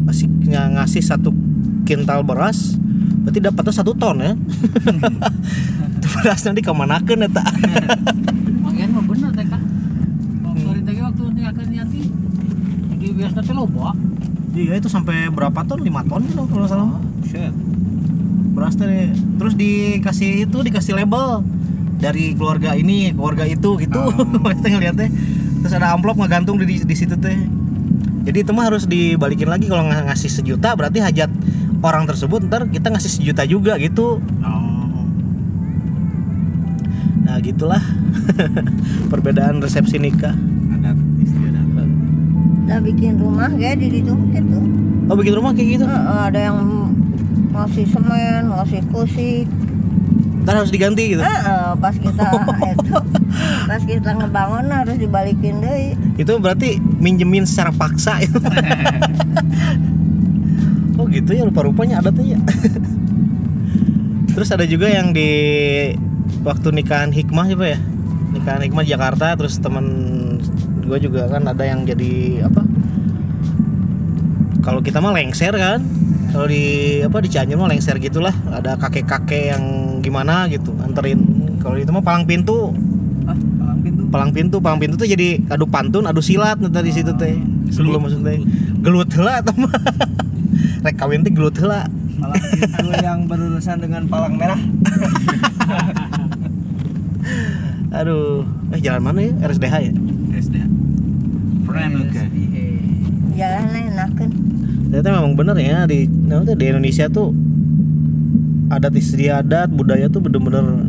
ngasih 0.08 0.28
ng- 0.48 0.72
ngasih 0.80 1.04
satu 1.04 1.36
kintal 1.84 2.24
beras 2.24 2.80
berarti 3.28 3.40
dapatnya 3.44 3.74
satu 3.74 3.92
ton 3.92 4.18
ya. 4.18 4.32
itu 5.98 6.08
beras 6.16 6.42
nanti 6.42 6.62
kemanakan 6.62 7.18
ya 7.20 7.30
tak? 7.30 7.48
Mangian 8.58 8.90
mah 8.90 9.04
bener 9.04 9.30
teh 9.30 9.44
kak. 9.44 9.62
Waktu 10.42 10.80
tadi 10.82 11.00
waktu 11.02 11.24
nikahan 11.30 11.70
Yanti 11.70 12.02
di 12.98 13.08
biasa 13.12 13.44
teh 13.44 13.52
loba. 13.52 13.92
Iya 14.52 14.74
itu 14.74 14.88
sampai 14.88 15.28
berapa 15.28 15.60
ton? 15.62 15.78
5 15.78 15.86
ton 16.08 16.22
gitu 16.24 16.44
kalau 16.48 16.66
salah. 16.66 16.88
Shit. 17.22 17.52
beras 18.56 18.74
teh 18.74 18.90
terus 19.38 19.54
dikasih 19.54 20.50
itu 20.50 20.58
dikasih 20.58 20.98
label 20.98 21.46
dari 22.00 22.34
keluarga 22.34 22.74
ini 22.74 23.14
keluarga 23.14 23.46
itu 23.46 23.78
gitu 23.78 24.00
Oh. 24.00 24.10
kita 24.58 24.68
ngeliatnya 24.72 25.14
terus 25.62 25.74
ada 25.74 25.94
amplop 25.94 26.18
ngegantung 26.18 26.58
di 26.58 26.82
di 26.82 26.96
situ 26.98 27.14
teh 27.14 27.38
jadi 28.26 28.42
itu 28.42 28.52
mah 28.52 28.66
harus 28.66 28.90
dibalikin 28.90 29.46
lagi 29.46 29.70
kalau 29.70 29.86
ng- 29.86 30.10
ngasih 30.10 30.34
sejuta 30.34 30.74
berarti 30.74 30.98
hajat 31.00 31.30
orang 31.82 32.10
tersebut 32.10 32.46
ntar 32.50 32.66
kita 32.70 32.90
ngasih 32.90 33.12
sejuta 33.12 33.44
juga 33.46 33.78
gitu. 33.78 34.22
Oh. 34.42 35.04
nah 37.28 37.38
gitulah. 37.44 37.84
Perbedaan 39.12 39.62
resepsi 39.62 40.00
nikah. 40.00 40.36
Adat 40.74 40.98
istiadat. 41.22 41.90
udah 42.68 42.80
bikin 42.84 43.16
rumah 43.16 43.48
kayak 43.56 43.80
di 43.80 43.88
situ 44.00 44.12
gitu 44.36 44.60
oh 45.08 45.16
bikin 45.16 45.34
rumah 45.40 45.56
kayak 45.56 45.80
gitu? 45.80 45.86
Heeh, 45.88 46.22
ada 46.32 46.40
yang 46.52 46.58
ngasih 47.56 47.86
semen 47.90 48.52
ngasih 48.52 48.82
kusik 48.92 49.48
ntar 50.48 50.64
harus 50.64 50.72
diganti 50.72 51.12
gitu? 51.12 51.20
Heeh, 51.20 51.76
pas 51.76 51.92
kita 51.92 52.24
itu 52.72 52.96
pas 53.68 53.84
kita 53.84 54.16
ngebangun 54.16 54.72
harus 54.72 54.96
dibalikin 54.96 55.60
deh. 55.60 55.92
Itu 56.16 56.40
berarti 56.40 56.80
minjemin 56.80 57.44
secara 57.44 57.76
paksa. 57.76 58.24
itu 58.24 58.40
oh 58.48 59.97
gitu 61.18 61.34
ya 61.34 61.44
rupa-rupanya 61.50 62.00
adatnya 62.00 62.38
ya. 62.38 62.40
Terus 64.38 64.54
ada 64.54 64.70
juga 64.70 64.86
yang 64.86 65.18
di 65.18 65.30
waktu 66.46 66.70
nikahan 66.70 67.10
hikmah 67.10 67.50
siapa 67.50 67.66
ya. 67.74 67.80
Nikahan 68.38 68.62
hikmah 68.70 68.84
di 68.86 68.92
Jakarta 68.94 69.34
terus 69.34 69.58
teman 69.58 69.86
gue 70.86 70.98
juga 71.02 71.26
kan 71.28 71.44
ada 71.50 71.64
yang 71.66 71.84
jadi 71.84 72.46
apa 72.48 72.62
kalau 74.62 74.84
kita 74.84 75.00
mah 75.00 75.16
lengser 75.16 75.56
kan. 75.56 75.82
Kalau 76.28 76.44
di 76.44 77.00
apa 77.02 77.18
di 77.24 77.32
Cianjur 77.32 77.56
mah 77.56 77.72
lengser 77.72 77.98
gitulah. 78.04 78.36
Ada 78.52 78.76
kakek-kakek 78.78 79.56
yang 79.56 79.64
gimana 80.04 80.46
gitu 80.52 80.76
anterin 80.84 81.24
kalau 81.64 81.80
itu 81.80 81.90
mah 81.90 82.04
palang 82.04 82.28
pintu. 82.28 82.76
Ah 83.26 83.34
palang 83.34 83.80
pintu? 83.80 84.02
Palang 84.12 84.32
pintu 84.36 84.56
palang 84.62 84.80
pintu 84.80 84.96
tuh 85.00 85.08
jadi 85.10 85.42
adu 85.50 85.66
pantun 85.66 86.06
adu 86.06 86.22
silat 86.22 86.60
nanti 86.62 86.84
di 86.84 86.94
situ 86.94 87.16
teh. 87.18 87.40
Sebelum 87.74 88.06
masuk 88.06 88.22
teh. 88.22 88.44
Gelut 88.84 89.08
atau 89.18 89.56
mah 89.56 89.72
rek 90.88 90.96
kawin 90.96 91.28
teh 91.28 91.34
gelut 91.36 91.52
heula. 91.60 91.84
Palang 92.18 92.40
pintu 92.48 92.88
yang 93.04 93.20
berurusan 93.28 93.78
dengan 93.84 94.08
palang 94.08 94.40
merah. 94.40 94.56
Aduh. 98.00 98.48
Eh 98.72 98.80
jalan 98.80 99.04
mana 99.04 99.20
ya? 99.28 99.34
RSDH 99.44 99.76
ya? 99.84 99.92
SD 100.40 100.56
Friend 101.68 101.94
oke 102.00 102.24
jalan 103.38 103.70
enakan. 103.94 104.30
Ternyata 104.88 105.10
memang 105.14 105.34
bener 105.38 105.56
ya 105.62 105.86
di 105.86 106.08
nah, 106.08 106.42
di 106.42 106.66
Indonesia 106.66 107.06
tuh 107.12 107.36
adat 108.72 108.96
istiadat 108.98 109.70
budaya 109.70 110.10
tuh 110.10 110.24
bener-bener 110.24 110.88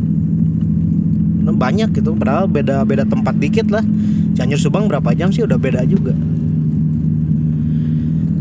nah, 1.43 1.53
banyak 1.53 1.91
gitu. 1.93 2.15
Padahal 2.15 2.47
beda 2.47 2.87
beda 2.87 3.03
tempat 3.03 3.35
dikit 3.37 3.67
lah. 3.69 3.83
Cianjur 4.33 4.57
Subang 4.57 4.87
berapa 4.87 5.11
jam 5.13 5.29
sih? 5.29 5.43
Udah 5.43 5.59
beda 5.59 5.83
juga 5.85 6.15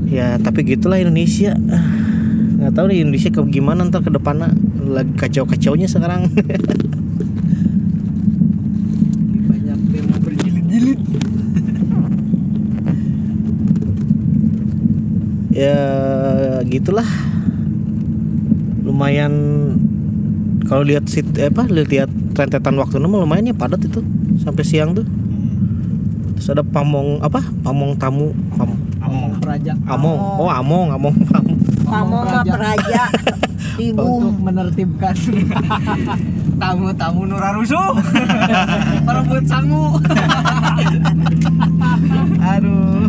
ya 0.08 0.40
tapi 0.40 0.64
gitulah 0.64 0.98
Indonesia. 0.98 1.52
Nggak 2.58 2.72
tahu 2.74 2.90
nih 2.90 3.06
Indonesia 3.06 3.30
ke 3.30 3.40
gimana 3.52 3.86
ntar 3.86 4.02
ke 4.02 4.10
depannya. 4.10 4.50
Lagi 4.88 5.12
kacau 5.14 5.44
kacaunya 5.44 5.86
sekarang. 5.86 6.32
Banyak 9.46 9.78
demo 9.92 10.16
berjilid-jilid. 10.24 11.00
Ya 15.52 15.78
gitulah. 16.66 17.06
Lumayan 18.82 19.32
kalau 20.64 20.84
lihat 20.84 21.08
sit 21.08 21.28
eh, 21.36 21.48
apa 21.52 21.68
lihat 21.68 22.08
rentetan 22.36 22.76
waktu 22.80 23.00
lumayan 23.00 23.48
ya 23.48 23.56
padat 23.56 23.84
itu 23.84 24.00
sampai 24.40 24.64
siang 24.64 24.96
tuh. 24.96 25.06
Terus 26.38 26.48
ada 26.54 26.62
pamong 26.62 27.18
apa 27.20 27.42
pamong 27.66 27.98
tamu 27.98 28.30
pam, 28.54 28.70
Among 29.08 29.40
Praja. 29.40 29.72
Among. 29.88 30.18
Oh 30.38 30.50
among 30.52 30.88
among 30.92 31.14
pam 31.28 31.44
kamu 31.88 32.16
mah 32.20 32.44
peraja 32.44 33.02
untuk 33.08 33.80
ibu. 33.80 34.28
Menertibkan 34.44 35.16
tamu-tamu 36.60 37.24
Nurarusu 37.24 37.78
perebut 39.06 39.44
sangu. 39.46 39.96
Aduh. 42.52 43.08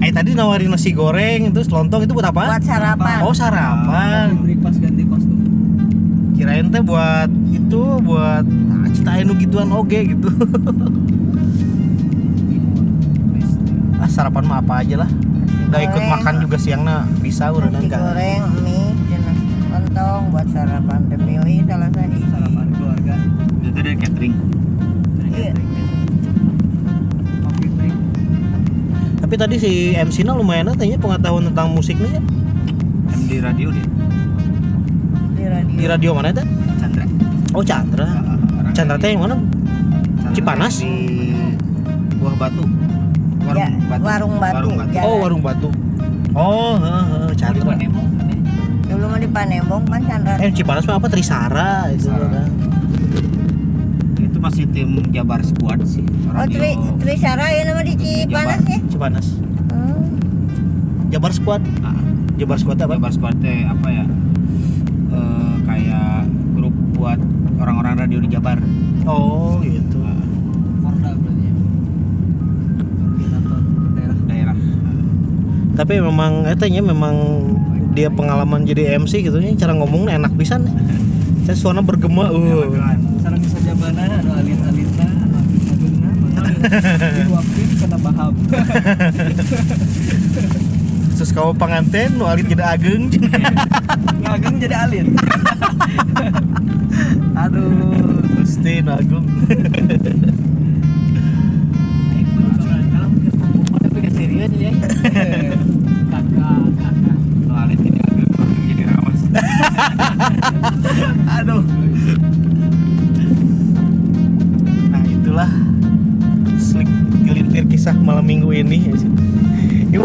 Eh 0.00 0.12
tadi 0.12 0.32
nawarin 0.32 0.72
nasi 0.72 0.96
goreng 0.96 1.52
itu 1.52 1.60
lontong 1.70 2.04
itu 2.04 2.12
buat 2.16 2.28
apa? 2.28 2.56
Buat 2.56 2.64
sarapan. 2.64 3.18
Oh 3.24 3.34
sarapan. 3.36 4.26
Breakfast 4.42 4.80
ganti 4.82 5.04
kostum 5.06 5.38
kirain 6.40 6.72
teh 6.72 6.80
buat 6.80 7.28
itu 7.52 7.82
buat 8.00 8.48
ah, 8.48 8.88
cita 8.96 9.20
enu 9.20 9.36
gituan 9.36 9.68
oge 9.76 10.16
gitu. 10.16 10.32
Ah 14.00 14.08
sarapan 14.08 14.48
mah 14.48 14.64
apa 14.64 14.80
aja 14.80 15.04
lah 15.04 15.10
nggak 15.70 15.82
ikut 15.86 16.02
makan 16.02 16.34
juga 16.42 16.56
siangnya. 16.58 17.06
Bisa 17.22 17.54
udah 17.54 17.70
nasi 17.70 17.86
kan 17.86 18.00
goreng 18.02 18.42
mie 18.66 18.90
cenah. 19.06 19.36
lontong 19.70 20.22
buat 20.34 20.46
sarapan 20.50 21.00
terpilih 21.06 21.58
salah 21.66 21.88
satu. 21.94 22.18
Sarapan 22.30 22.66
keluarga. 22.74 23.14
Itu 23.62 23.68
dari 23.70 23.96
catering. 23.98 24.34
Iya. 25.30 25.52
tapi 29.20 29.38
tadi 29.38 29.62
si 29.62 29.94
MC 29.94 30.26
nya 30.26 30.34
lumayan 30.34 30.74
tanya 30.74 30.98
pengetahuan 30.98 31.46
tentang 31.54 31.70
musiknya 31.70 32.18
ya. 32.18 32.22
Di 33.30 33.38
radio 33.38 33.70
dia. 33.70 33.86
Di 35.38 35.44
radio. 35.46 35.74
Di 35.78 35.84
radio 35.86 36.10
mana 36.18 36.34
itu? 36.34 36.42
Chandra. 36.82 37.04
Oh 37.54 37.62
Chandra. 37.62 38.06
Chandra. 38.74 38.98
Teh 38.98 39.14
yang 39.14 39.22
mana? 39.22 39.38
Cipanas? 40.34 40.82
di 40.82 41.30
Buah 42.18 42.34
Batu 42.34 42.79
Ya, 43.40 43.68
warung 44.00 44.36
batu. 44.38 44.54
warung 44.54 44.74
batu. 44.78 44.94
Ya. 44.94 45.02
oh 45.02 45.16
warung 45.20 45.42
batu. 45.42 45.68
Oh 46.30 46.78
heeh, 46.78 47.02
heeh, 47.10 47.32
Chandra 47.34 47.74
dulu 49.00 49.16
mah 49.16 49.20
di 49.22 49.30
Panembong 49.32 49.84
kan 49.88 50.02
Chandra. 50.04 50.34
Eh 50.44 50.52
Cipanas 50.52 50.84
mah 50.84 51.00
apa? 51.00 51.08
Trisara 51.08 51.88
itu 51.88 52.12
kan. 52.12 52.50
Itu 54.20 54.38
masih 54.42 54.68
tim 54.68 55.00
Jabar 55.08 55.40
Squad 55.40 55.80
sih 55.88 56.04
oh 56.04 56.46
Tri 56.46 56.76
Trisara 57.00 57.48
ya 57.48 57.64
nama 57.64 57.80
di 57.80 57.96
Cipanas 57.96 58.60
ya? 58.68 58.78
Cipanas. 58.92 59.26
Hmm. 59.72 60.04
Jabar 61.08 61.32
Squad. 61.32 61.62
Ah, 61.80 61.96
Jabar 62.36 62.58
Squad 62.60 62.78
apa? 62.84 62.92
Jabar 63.00 63.12
Squad 63.16 63.36
teh 63.40 63.64
apa 63.64 63.88
ya? 63.88 64.04
Eh, 65.16 65.54
kayak 65.64 66.28
grup 66.52 66.76
buat 66.92 67.18
orang-orang 67.56 68.04
radio 68.04 68.18
di 68.20 68.28
Jabar. 68.28 68.60
Oh 69.08 69.64
gitu 69.64 69.99
tapi 75.80 75.96
memang 75.96 76.44
etanya 76.44 76.84
memang 76.84 77.16
dia 77.96 78.12
pengalaman 78.12 78.68
jadi 78.68 79.00
MC 79.00 79.24
gitu 79.24 79.40
nya 79.40 79.56
cara 79.56 79.72
ngomongnya 79.72 80.20
enak 80.20 80.36
pisan. 80.36 80.68
Saya 81.48 81.56
suara 81.56 81.80
bergema 81.80 82.28
uh. 82.28 82.68
sarang 83.24 83.40
bisa 83.40 83.56
jabana 83.64 84.04
anu 84.20 84.52
kena 87.80 87.96
baham 87.96 88.36
terus 91.16 91.32
kamu 91.32 91.56
pengantin 91.56 92.12
nu 92.20 92.28
alit 92.28 92.44
jadi 92.52 92.76
ageng. 92.76 93.08
Ngageng 94.20 94.56
jadi 94.60 94.76
alin. 94.84 95.16
Aduh. 97.48 98.20
Gusti 98.36 98.84
nu 98.84 98.92
agung 98.92 99.24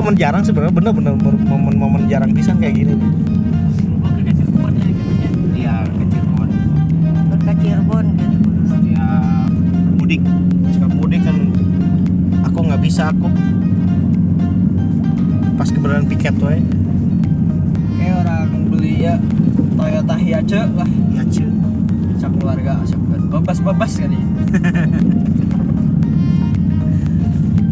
momen 0.05 0.21
jarang 0.21 0.45
sebenarnya 0.45 0.69
bener-bener 0.69 1.17
momen-momen 1.17 2.05
jarang 2.05 2.29
pisan 2.29 2.61
kayak 2.61 2.77
gini. 2.77 2.93
Iya 5.57 5.81
ke 5.81 6.05
Cirebon. 6.13 6.49
Ke 7.41 7.53
Cirebon 7.57 8.05
gitu 8.13 8.49
setiap 8.69 9.49
mudik. 9.97 10.21
Mudik 10.93 11.25
kan 11.25 11.49
aku 12.45 12.57
nggak 12.69 12.85
bisa 12.85 13.09
aku 13.09 13.33
pas 15.57 15.73
kebenaran 15.73 16.05
piket 16.05 16.37
tuh 16.37 16.53
kayak 17.97 18.21
orang 18.21 18.69
beli 18.69 19.09
ya 19.09 19.17
Toyota 19.73 20.21
Hiace 20.21 20.69
lah. 20.69 20.89
Ya 21.17 21.25
cuy 21.25 21.49
sak 22.21 22.29
keluarga 22.37 22.77
sak 22.85 23.01
bebas 23.09 23.57
bebas 23.57 23.91
kali 23.97 24.21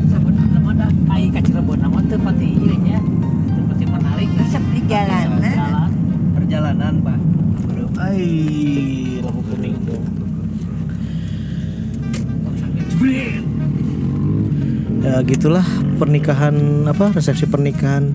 sebenarnya 0.09 0.59
mah 0.65 0.73
dah 0.81 0.89
ai 1.13 1.29
ka 1.29 1.45
Cirebon 1.45 1.82
nama 2.13 2.21
teu 2.21 2.29
pati 2.29 2.45
ieu 2.45 2.77
nya 2.85 3.01
teu 3.57 3.65
pati 3.65 3.89
menarik 3.89 4.29
resep 4.37 4.61
di 4.69 4.85
jalanan 4.85 5.41
jalan 5.41 5.89
perjalanan 6.37 6.93
pak 7.01 7.17
Ai, 7.93 9.21
lampu 9.23 9.39
kuning 9.47 9.79
dong. 9.85 10.03
Ya 14.99 15.23
gitulah 15.23 15.63
pernikahan 16.01 16.83
apa 16.89 17.13
resepsi 17.15 17.47
pernikahan. 17.47 18.11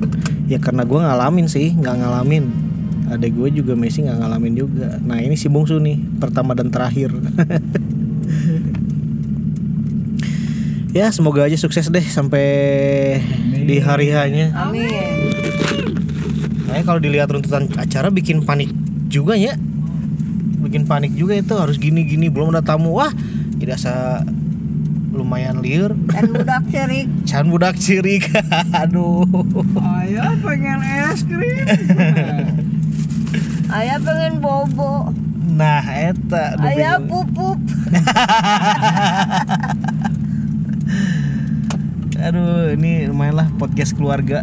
Ya 0.50 0.61
karena 0.61 0.84
gue 0.84 0.98
ngalamin 0.98 1.48
sih, 1.48 1.72
nggak 1.72 2.04
ngalamin. 2.04 2.52
Adek 3.08 3.32
gue 3.32 3.48
juga 3.62 3.78
Messi 3.78 4.04
nggak 4.04 4.18
ngalamin 4.18 4.54
juga. 4.61 5.00
Nah 5.00 5.24
ini 5.24 5.40
si 5.40 5.48
bungsu 5.48 5.80
nih 5.80 5.96
pertama 6.20 6.52
dan 6.52 6.68
terakhir. 6.68 7.16
ya 10.98 11.08
semoga 11.14 11.48
aja 11.48 11.56
sukses 11.56 11.88
deh 11.88 12.04
sampai 12.04 12.44
di 13.68 13.76
hari 13.85 14.09
hanya. 14.16 14.48
amin 14.57 15.28
Nah, 16.68 16.81
kalau 16.85 17.00
dilihat 17.00 17.28
runtutan 17.28 17.68
acara 17.76 18.09
bikin 18.09 18.40
panik 18.44 18.72
juga 19.09 19.37
ya. 19.37 19.57
Bikin 20.61 20.85
panik 20.85 21.12
juga 21.12 21.33
itu 21.37 21.52
harus 21.57 21.76
gini-gini 21.76 22.28
belum 22.28 22.52
ada 22.52 22.61
tamu. 22.61 22.92
Wah, 22.96 23.09
tidak 23.57 23.81
sa 23.81 24.20
lumayan 25.09 25.64
liur. 25.64 25.96
dan 26.12 26.31
budak 26.31 26.62
cerik 26.70 27.09
Can 27.24 27.48
budak 27.48 27.74
cirik. 27.76 28.28
Aduh. 28.85 29.24
ayah 30.00 30.31
pengen 30.38 30.78
es 30.85 31.24
krim 31.26 31.66
ayah 33.81 33.98
pengen 33.98 34.38
bobo 34.38 35.11
Nah, 35.59 35.83
eta 35.83 36.54
ayah 36.62 37.02
pupup 37.02 37.59
Aduh, 42.18 42.74
ini 42.74 43.07
lumayan 43.07 43.37
lah 43.37 43.48
podcast 43.54 43.94
keluarga. 43.94 44.42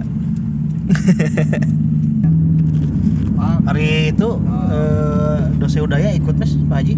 Pak, 3.35 3.55
Hari 3.65 3.87
itu 4.09 4.29
eh, 4.71 5.37
Dose 5.57 5.79
Udaya 5.79 6.13
ikut 6.13 6.35
mes 6.35 6.55
Pak 6.61 6.77
Haji 6.77 6.95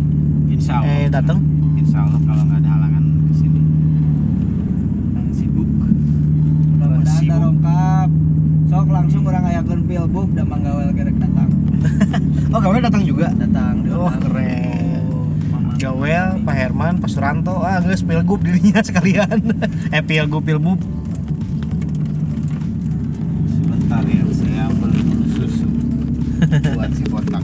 Insya 0.50 0.74
Allah. 0.78 0.94
eh 0.96 1.08
datang. 1.08 1.40
Insya 1.74 1.98
Allah 2.00 2.20
kalau 2.22 2.44
nggak 2.44 2.60
ada 2.62 2.70
halangan 2.70 3.04
ke 3.24 3.34
sini. 3.34 3.62
Yang 5.14 5.28
sibuk. 5.36 5.68
mudah-mudahan 5.68 7.16
Sibuk. 7.16 7.32
da 7.32 7.42
rongkap. 7.42 8.10
Sok 8.68 8.88
langsung 8.92 9.24
orang 9.24 9.44
ayakeun 9.46 9.82
pilbuk 9.84 10.30
da 10.32 10.44
manggawel 10.44 10.90
gerek 10.94 11.18
datang. 11.18 11.50
Oh 12.48 12.64
kamu 12.64 12.80
datang 12.80 13.04
juga. 13.04 13.28
Datang. 13.34 13.76
Oh, 13.92 14.08
keren. 14.14 14.87
Gawel, 15.78 16.42
Pak 16.42 16.56
Herman, 16.58 16.98
Pak 16.98 17.06
Suranto, 17.08 17.62
ah 17.62 17.78
nggak 17.78 18.02
pilgub 18.02 18.42
dirinya 18.42 18.82
sekalian. 18.88 19.38
eh 19.90 20.02
pilgub 20.02 20.42
pilbub. 20.42 20.82
Sebentar 23.48 24.02
ya, 24.04 24.24
saya 24.28 24.66
beli 24.74 25.02
susu 25.32 25.68
buat 26.74 26.90
si 26.92 27.04
botak. 27.06 27.44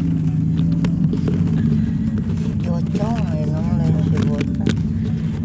Cocok 2.60 3.18
ya 3.32 3.46
nama 3.48 3.72
lain 3.78 3.96
si 4.02 4.18
botak. 4.26 4.70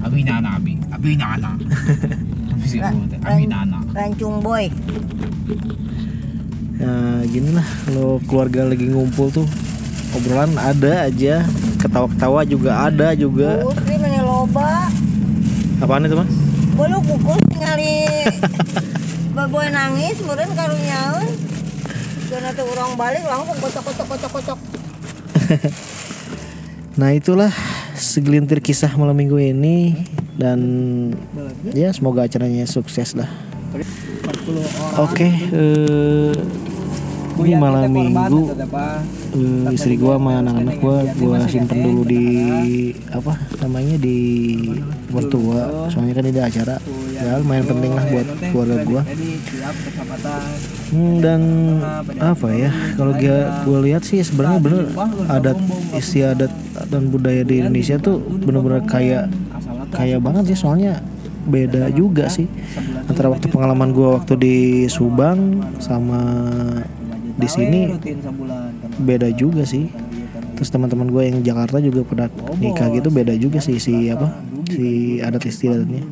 Abi 0.00 0.20
nana, 0.24 0.48
abi, 0.56 0.72
abi 0.88 1.10
nana. 1.14 1.50
Abi 2.48 2.64
si 2.64 2.80
Ra- 2.80 2.88
botak, 2.90 3.20
abi 3.20 3.44
nana. 3.44 3.78
Rancung 3.92 4.40
boy. 4.40 4.64
Ya 6.78 6.92
gini 7.26 7.50
lah 7.52 7.66
kalau 7.84 8.16
keluarga 8.24 8.64
lagi 8.64 8.86
ngumpul 8.86 9.28
tuh 9.28 9.48
obrolan 10.16 10.52
ada 10.56 11.08
aja, 11.08 11.44
ketawa-ketawa 11.80 12.40
juga 12.48 12.70
ada 12.88 13.12
juga. 13.12 13.64
Putri 13.64 13.94
mana 14.00 14.20
loba. 14.24 14.88
Apaan 15.78 16.06
itu 16.08 16.16
mas? 16.16 16.30
Bolu 16.78 16.98
kukus 17.04 17.42
ningali 17.50 18.06
baboy 19.36 19.66
nangis 19.70 20.18
meureun 20.22 20.52
karunyaeun. 20.54 21.26
Karena 22.28 22.50
tuh 22.52 22.66
orang 22.68 22.92
balik 22.94 23.24
langsung 23.24 23.56
kocok 23.58 23.82
kocok 23.88 24.06
kocok 24.14 24.30
kocok. 24.36 24.58
Nah 26.98 27.14
itulah 27.14 27.54
segelintir 27.94 28.58
kisah 28.58 28.90
malam 28.98 29.14
minggu 29.14 29.38
ini 29.38 29.94
dan 30.34 30.58
ya 31.70 31.94
semoga 31.94 32.26
acaranya 32.26 32.66
sukses 32.66 33.14
lah. 33.14 33.30
40 33.70 34.58
orang. 34.58 34.94
Oke, 35.06 35.28
eh, 35.30 36.32
ini 37.38 37.52
malam 37.54 37.90
minggu 37.90 38.42
eh, 39.38 39.74
istri 39.74 39.94
gua 39.94 40.18
sama 40.18 40.42
anak-anak 40.42 40.76
gua 40.82 40.96
gua 41.18 41.36
simpen 41.46 41.78
dulu 41.84 42.02
di 42.06 42.24
apa 43.10 43.38
namanya 43.62 43.96
di 44.00 44.18
mertua. 45.08 45.90
Soalnya 45.90 46.14
kan 46.18 46.24
ini 46.26 46.32
ada 46.34 46.44
acara. 46.50 46.76
Ya. 47.18 47.38
Lumayan 47.42 47.66
penting 47.66 47.92
lah 47.94 48.04
buat 48.10 48.26
keluarga 48.50 49.00
kesempatan. 50.18 50.42
Hmm, 50.88 51.14
dan 51.20 51.40
apa 52.16 52.48
ya 52.48 52.70
kalau 52.96 53.12
gua 53.12 53.38
gua 53.68 53.78
lihat 53.84 54.02
sih 54.08 54.24
sebenarnya 54.24 54.60
bener 54.62 54.84
adat 55.28 55.58
istiadat 55.92 56.52
dan 56.88 57.12
budaya 57.12 57.44
di 57.44 57.60
Indonesia 57.60 58.00
tuh 58.00 58.22
bener-bener 58.22 58.80
kayak 58.88 59.28
kayak 59.92 60.20
banget 60.24 60.54
sih 60.54 60.58
soalnya 60.58 61.00
beda 61.48 61.92
juga 61.92 62.28
sih 62.28 62.48
antara 63.08 63.32
waktu 63.32 63.48
pengalaman 63.48 63.92
gua 63.92 64.20
waktu 64.20 64.34
di 64.36 64.56
Subang 64.88 65.60
sama 65.80 66.20
di 67.38 67.48
sini 67.48 67.80
rutin 67.94 68.18
sebulan 68.18 68.70
kan. 68.82 68.90
beda 68.98 69.28
juga 69.32 69.62
sih. 69.62 69.86
Terus 70.58 70.74
teman-teman 70.74 71.06
gue 71.06 71.22
yang 71.22 71.38
Jakarta 71.46 71.78
juga 71.78 72.02
pada 72.02 72.26
nikah 72.58 72.90
gitu 72.90 73.14
beda 73.14 73.38
juga 73.38 73.62
sih 73.62 73.78
si 73.78 74.10
apa 74.10 74.42
si 74.66 75.18
adat 75.22 75.46
istiadatnya. 75.46 76.02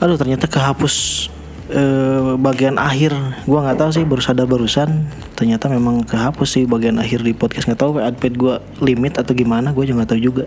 Aduh 0.00 0.16
ternyata 0.16 0.48
kehapus 0.48 1.28
eh, 1.70 2.32
bagian 2.40 2.76
akhir. 2.80 3.12
Gua 3.44 3.64
nggak 3.64 3.78
tahu 3.80 3.90
sih 3.92 4.04
baru 4.04 4.22
sadar 4.24 4.48
barusan. 4.48 5.08
Ternyata 5.36 5.68
memang 5.72 6.04
kehapus 6.04 6.48
sih 6.60 6.64
bagian 6.64 7.00
akhir 7.00 7.24
di 7.24 7.32
podcast. 7.36 7.68
Nggak 7.68 7.80
tahu 7.80 7.90
adpad 8.00 8.34
gua 8.36 8.54
limit 8.80 9.16
atau 9.20 9.32
gimana 9.32 9.72
gue 9.72 9.84
juga 9.88 10.04
nggak 10.04 10.10
tahu 10.16 10.22
juga. 10.22 10.44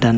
Dan 0.00 0.16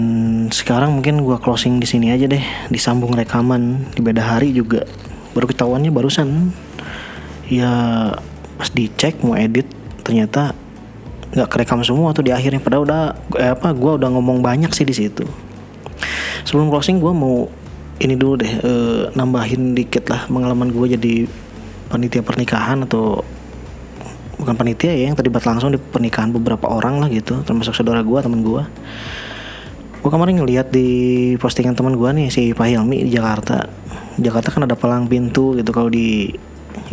sekarang 0.54 0.94
mungkin 0.94 1.20
gua 1.26 1.42
closing 1.42 1.82
di 1.82 1.88
sini 1.88 2.14
aja 2.14 2.28
deh. 2.30 2.42
Disambung 2.70 3.12
rekaman 3.12 3.92
di 3.92 4.00
beda 4.00 4.22
hari 4.22 4.54
juga. 4.54 4.87
Baru 5.32 5.48
ketahuannya 5.48 5.90
barusan 5.90 6.52
ya 7.48 7.72
pas 8.59 8.68
dicek 8.70 9.22
mau 9.24 9.35
edit 9.35 9.66
ternyata 10.02 10.55
nggak 11.33 11.48
kerekam 11.48 11.81
semua 11.83 12.12
tuh 12.12 12.26
di 12.26 12.33
akhirnya. 12.35 12.61
Padahal 12.61 12.83
udah 12.85 13.02
eh, 13.38 13.50
apa 13.55 13.72
gua 13.72 13.96
udah 13.96 14.09
ngomong 14.12 14.44
banyak 14.44 14.70
sih 14.74 14.85
di 14.85 14.94
situ. 14.94 15.24
Sebelum 16.44 16.68
closing 16.68 16.98
gua 16.98 17.14
mau 17.14 17.48
ini 18.02 18.14
dulu 18.18 18.35
deh 18.42 18.52
eh, 18.52 19.02
nambahin 19.14 19.78
dikit 19.78 20.11
lah 20.11 20.26
pengalaman 20.26 20.74
gue 20.74 20.98
jadi 20.98 21.14
panitia 21.87 22.24
pernikahan 22.26 22.83
atau 22.83 23.22
bukan 24.42 24.59
panitia 24.59 24.90
ya 24.90 25.07
yang 25.07 25.14
terlibat 25.14 25.46
langsung 25.46 25.70
di 25.70 25.78
pernikahan 25.78 26.35
beberapa 26.35 26.66
orang 26.66 26.98
lah 26.98 27.07
gitu 27.12 27.46
termasuk 27.46 27.78
saudara 27.78 28.02
gue 28.02 28.18
teman 28.18 28.42
gue 28.42 28.62
gue 30.02 30.11
kemarin 30.11 30.35
ngeliat 30.42 30.74
di 30.74 30.90
postingan 31.38 31.78
teman 31.78 31.94
gue 31.94 32.11
nih 32.11 32.26
si 32.26 32.50
Pak 32.50 32.66
Hilmi 32.66 33.07
di 33.07 33.11
Jakarta. 33.14 33.70
Jakarta 34.18 34.50
kan 34.50 34.66
ada 34.66 34.74
palang 34.74 35.07
pintu 35.07 35.55
gitu 35.55 35.70
kalau 35.70 35.87
di 35.87 36.26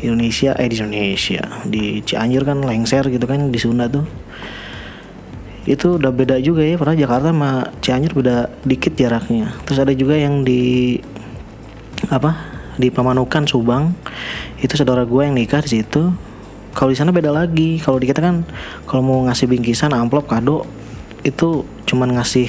Indonesia 0.03 0.55
eh 0.55 0.67
di 0.69 0.75
Indonesia 0.79 1.43
di 1.67 1.99
Cianjur 2.03 2.43
kan 2.47 2.59
lengser 2.63 3.05
gitu 3.07 3.25
kan 3.27 3.51
di 3.51 3.59
Sunda 3.59 3.87
tuh. 3.91 4.05
Itu 5.67 6.01
udah 6.01 6.09
beda 6.09 6.41
juga 6.41 6.65
ya 6.65 6.79
padahal 6.79 6.97
Jakarta 6.97 7.29
sama 7.29 7.67
Cianjur 7.83 8.11
beda 8.23 8.49
dikit 8.63 8.95
jaraknya. 8.95 9.53
Terus 9.67 9.79
ada 9.83 9.93
juga 9.93 10.15
yang 10.15 10.41
di 10.41 10.97
apa 12.07 12.59
di 12.79 12.87
Pamanukan 12.87 13.43
Subang. 13.43 13.91
Itu 14.63 14.79
saudara 14.79 15.03
gue 15.03 15.21
yang 15.21 15.35
nikah 15.35 15.59
di 15.59 15.79
situ. 15.79 16.09
Kalau 16.71 16.89
di 16.89 16.97
sana 16.97 17.11
beda 17.11 17.29
lagi. 17.29 17.77
Kalau 17.83 17.99
di 17.99 18.07
kita 18.07 18.23
kan 18.23 18.47
kalau 18.87 19.03
mau 19.03 19.19
ngasih 19.27 19.51
bingkisan 19.51 19.91
amplop 19.91 20.31
kado 20.31 20.63
itu 21.27 21.67
cuman 21.83 22.15
ngasih 22.15 22.47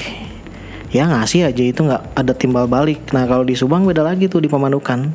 ya 0.95 1.07
ngasih 1.07 1.51
aja 1.51 1.63
itu 1.67 1.81
nggak 1.83 2.15
ada 2.15 2.33
timbal 2.35 2.71
balik. 2.71 3.11
Nah 3.11 3.27
kalau 3.27 3.43
di 3.43 3.59
Subang 3.59 3.83
beda 3.83 4.07
lagi 4.07 4.31
tuh 4.31 4.39
di 4.39 4.47
Pamanukan 4.47 5.11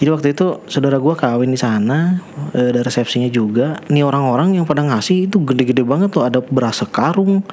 jadi 0.00 0.16
waktu 0.16 0.32
itu 0.32 0.64
saudara 0.64 0.96
gua 0.96 1.12
kawin 1.12 1.52
di 1.52 1.60
sana 1.60 2.24
eh, 2.56 2.72
ada 2.72 2.80
resepsinya 2.80 3.28
juga. 3.28 3.76
Nih 3.92 4.00
orang-orang 4.00 4.56
yang 4.56 4.64
pada 4.64 4.80
ngasih 4.80 5.28
itu 5.28 5.36
gede-gede 5.44 5.84
banget 5.84 6.08
tuh. 6.08 6.24
Ada 6.24 6.40
beras 6.40 6.80
sekarung 6.80 7.44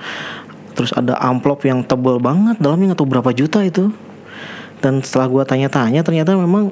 terus 0.72 0.96
ada 0.96 1.20
amplop 1.20 1.68
yang 1.68 1.84
tebel 1.84 2.24
banget. 2.24 2.56
Dalamnya 2.64 2.96
nggak 2.96 3.00
tahu 3.04 3.10
berapa 3.12 3.32
juta 3.36 3.68
itu. 3.68 3.92
Dan 4.80 5.04
setelah 5.04 5.28
gua 5.28 5.44
tanya-tanya 5.44 6.08
ternyata 6.08 6.40
memang 6.40 6.72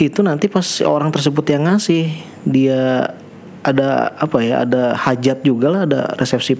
itu 0.00 0.24
nanti 0.24 0.48
pas 0.48 0.64
orang 0.80 1.12
tersebut 1.12 1.44
yang 1.44 1.68
ngasih 1.68 2.16
dia 2.48 3.12
ada 3.60 4.16
apa 4.16 4.38
ya 4.40 4.64
ada 4.64 4.96
hajat 4.96 5.44
juga 5.44 5.72
lah 5.72 5.82
ada 5.84 6.00
resepsi 6.16 6.56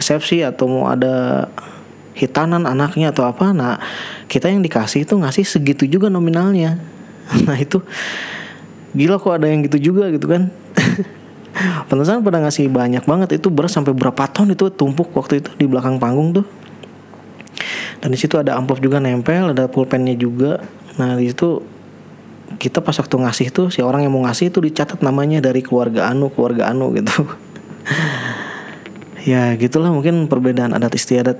resepsi 0.00 0.40
atau 0.40 0.64
mau 0.64 0.88
ada 0.88 1.44
hitanan 2.16 2.64
anaknya 2.64 3.12
atau 3.12 3.28
apa. 3.28 3.52
Nah 3.52 3.76
kita 4.32 4.48
yang 4.48 4.64
dikasih 4.64 5.04
itu 5.04 5.12
ngasih 5.12 5.44
segitu 5.44 5.84
juga 5.84 6.08
nominalnya 6.08 6.95
nah 7.46 7.56
itu 7.58 7.82
gila 8.96 9.20
kok 9.20 9.36
ada 9.36 9.46
yang 9.50 9.66
gitu 9.66 9.92
juga 9.92 10.08
gitu 10.08 10.26
kan. 10.26 10.48
Pantesan 11.88 12.20
pada 12.20 12.40
ngasih 12.44 12.68
banyak 12.68 13.04
banget 13.08 13.40
itu 13.40 13.48
beras 13.48 13.72
sampai 13.72 13.96
berapa 13.96 14.28
ton 14.28 14.52
itu 14.52 14.68
tumpuk 14.68 15.12
waktu 15.16 15.40
itu 15.40 15.50
di 15.56 15.64
belakang 15.68 15.96
panggung 15.96 16.36
tuh. 16.36 16.46
Dan 18.00 18.12
di 18.12 18.18
situ 18.20 18.36
ada 18.36 18.56
amplop 18.60 18.80
juga 18.84 19.00
nempel 19.00 19.56
ada 19.56 19.68
pulpennya 19.68 20.12
juga. 20.16 20.60
Nah 21.00 21.16
di 21.16 21.32
situ 21.32 21.64
kita 22.56 22.80
pas 22.80 22.94
waktu 22.96 23.16
ngasih 23.20 23.48
tuh 23.50 23.66
si 23.72 23.82
orang 23.82 24.06
yang 24.06 24.12
mau 24.14 24.22
ngasih 24.24 24.54
itu 24.54 24.62
dicatat 24.62 25.02
namanya 25.02 25.42
dari 25.42 25.60
keluarga 25.64 26.08
anu 26.08 26.30
keluarga 26.32 26.70
anu 26.72 26.92
gitu. 26.94 27.24
Ya 29.26 29.58
gitulah 29.58 29.90
mungkin 29.90 30.30
perbedaan 30.30 30.70
adat 30.70 30.94
istiadat 30.94 31.34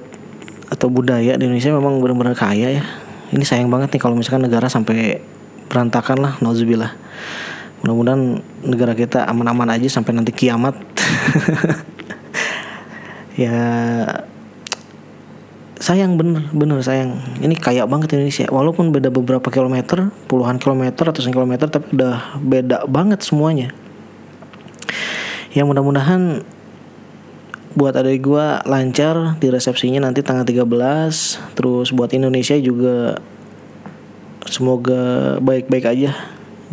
atau 0.66 0.90
budaya 0.90 1.38
di 1.38 1.46
Indonesia 1.46 1.70
memang 1.70 2.02
benar-benar 2.02 2.34
kaya 2.34 2.82
ya. 2.82 2.84
Ini 3.30 3.46
sayang 3.46 3.70
banget 3.70 3.94
nih 3.94 4.02
kalau 4.02 4.18
misalkan 4.18 4.42
negara 4.42 4.66
sampai 4.66 5.22
berantakan 5.68 6.18
lah 6.18 6.32
nauzubillah. 6.42 6.94
Mudah-mudahan 7.84 8.42
negara 8.64 8.96
kita 8.96 9.28
aman-aman 9.28 9.76
aja 9.76 9.86
sampai 9.90 10.16
nanti 10.16 10.32
kiamat. 10.32 10.74
Ya 13.36 13.52
sayang 15.76 16.16
bener 16.16 16.48
bener 16.56 16.80
sayang. 16.80 17.20
Ini 17.36 17.52
kaya 17.60 17.84
banget 17.84 18.16
Indonesia. 18.16 18.48
Walaupun 18.48 18.96
beda 18.96 19.12
beberapa 19.12 19.52
kilometer 19.52 20.08
puluhan 20.24 20.56
kilometer 20.56 21.12
ratusan 21.12 21.36
kilometer 21.36 21.68
tapi 21.68 21.92
udah 21.92 22.40
beda 22.40 22.88
banget 22.88 23.20
semuanya. 23.20 23.76
Ya 25.52 25.68
mudah-mudahan 25.68 26.40
buat 27.76 27.92
adik 27.92 28.24
gua 28.24 28.64
lancar 28.64 29.36
di 29.36 29.52
resepsinya 29.52 30.08
nanti 30.08 30.24
tanggal 30.24 30.48
13 30.48 30.64
terus 31.52 31.92
buat 31.92 32.08
Indonesia 32.16 32.56
juga 32.56 33.20
semoga 34.48 35.36
baik-baik 35.42 35.86
aja 35.86 36.16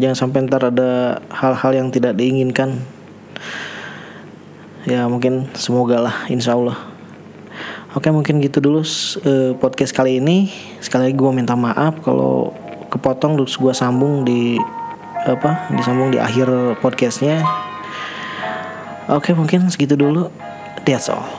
jangan 0.01 0.17
sampai 0.17 0.45
ntar 0.49 0.73
ada 0.73 1.21
hal-hal 1.29 1.71
yang 1.73 1.87
tidak 1.93 2.17
diinginkan 2.17 2.81
ya 4.89 5.05
mungkin 5.05 5.49
semoga 5.53 6.01
lah 6.01 6.15
insya 6.29 6.57
Allah 6.57 6.93
Oke 7.93 8.09
mungkin 8.09 8.41
gitu 8.41 8.57
dulu 8.57 8.81
eh, 9.21 9.53
podcast 9.53 9.93
kali 9.93 10.17
ini. 10.17 10.49
Sekali 10.81 11.13
lagi 11.13 11.13
gue 11.13 11.29
minta 11.29 11.53
maaf 11.53 12.01
kalau 12.01 12.49
kepotong 12.89 13.37
terus 13.37 13.53
gue 13.53 13.69
sambung 13.69 14.25
di 14.25 14.57
apa 15.29 15.69
disambung 15.77 16.09
di 16.09 16.17
akhir 16.17 16.81
podcastnya. 16.81 17.45
Oke 19.13 19.37
mungkin 19.37 19.69
segitu 19.69 19.93
dulu. 19.93 20.33
That's 20.89 21.05
all. 21.05 21.29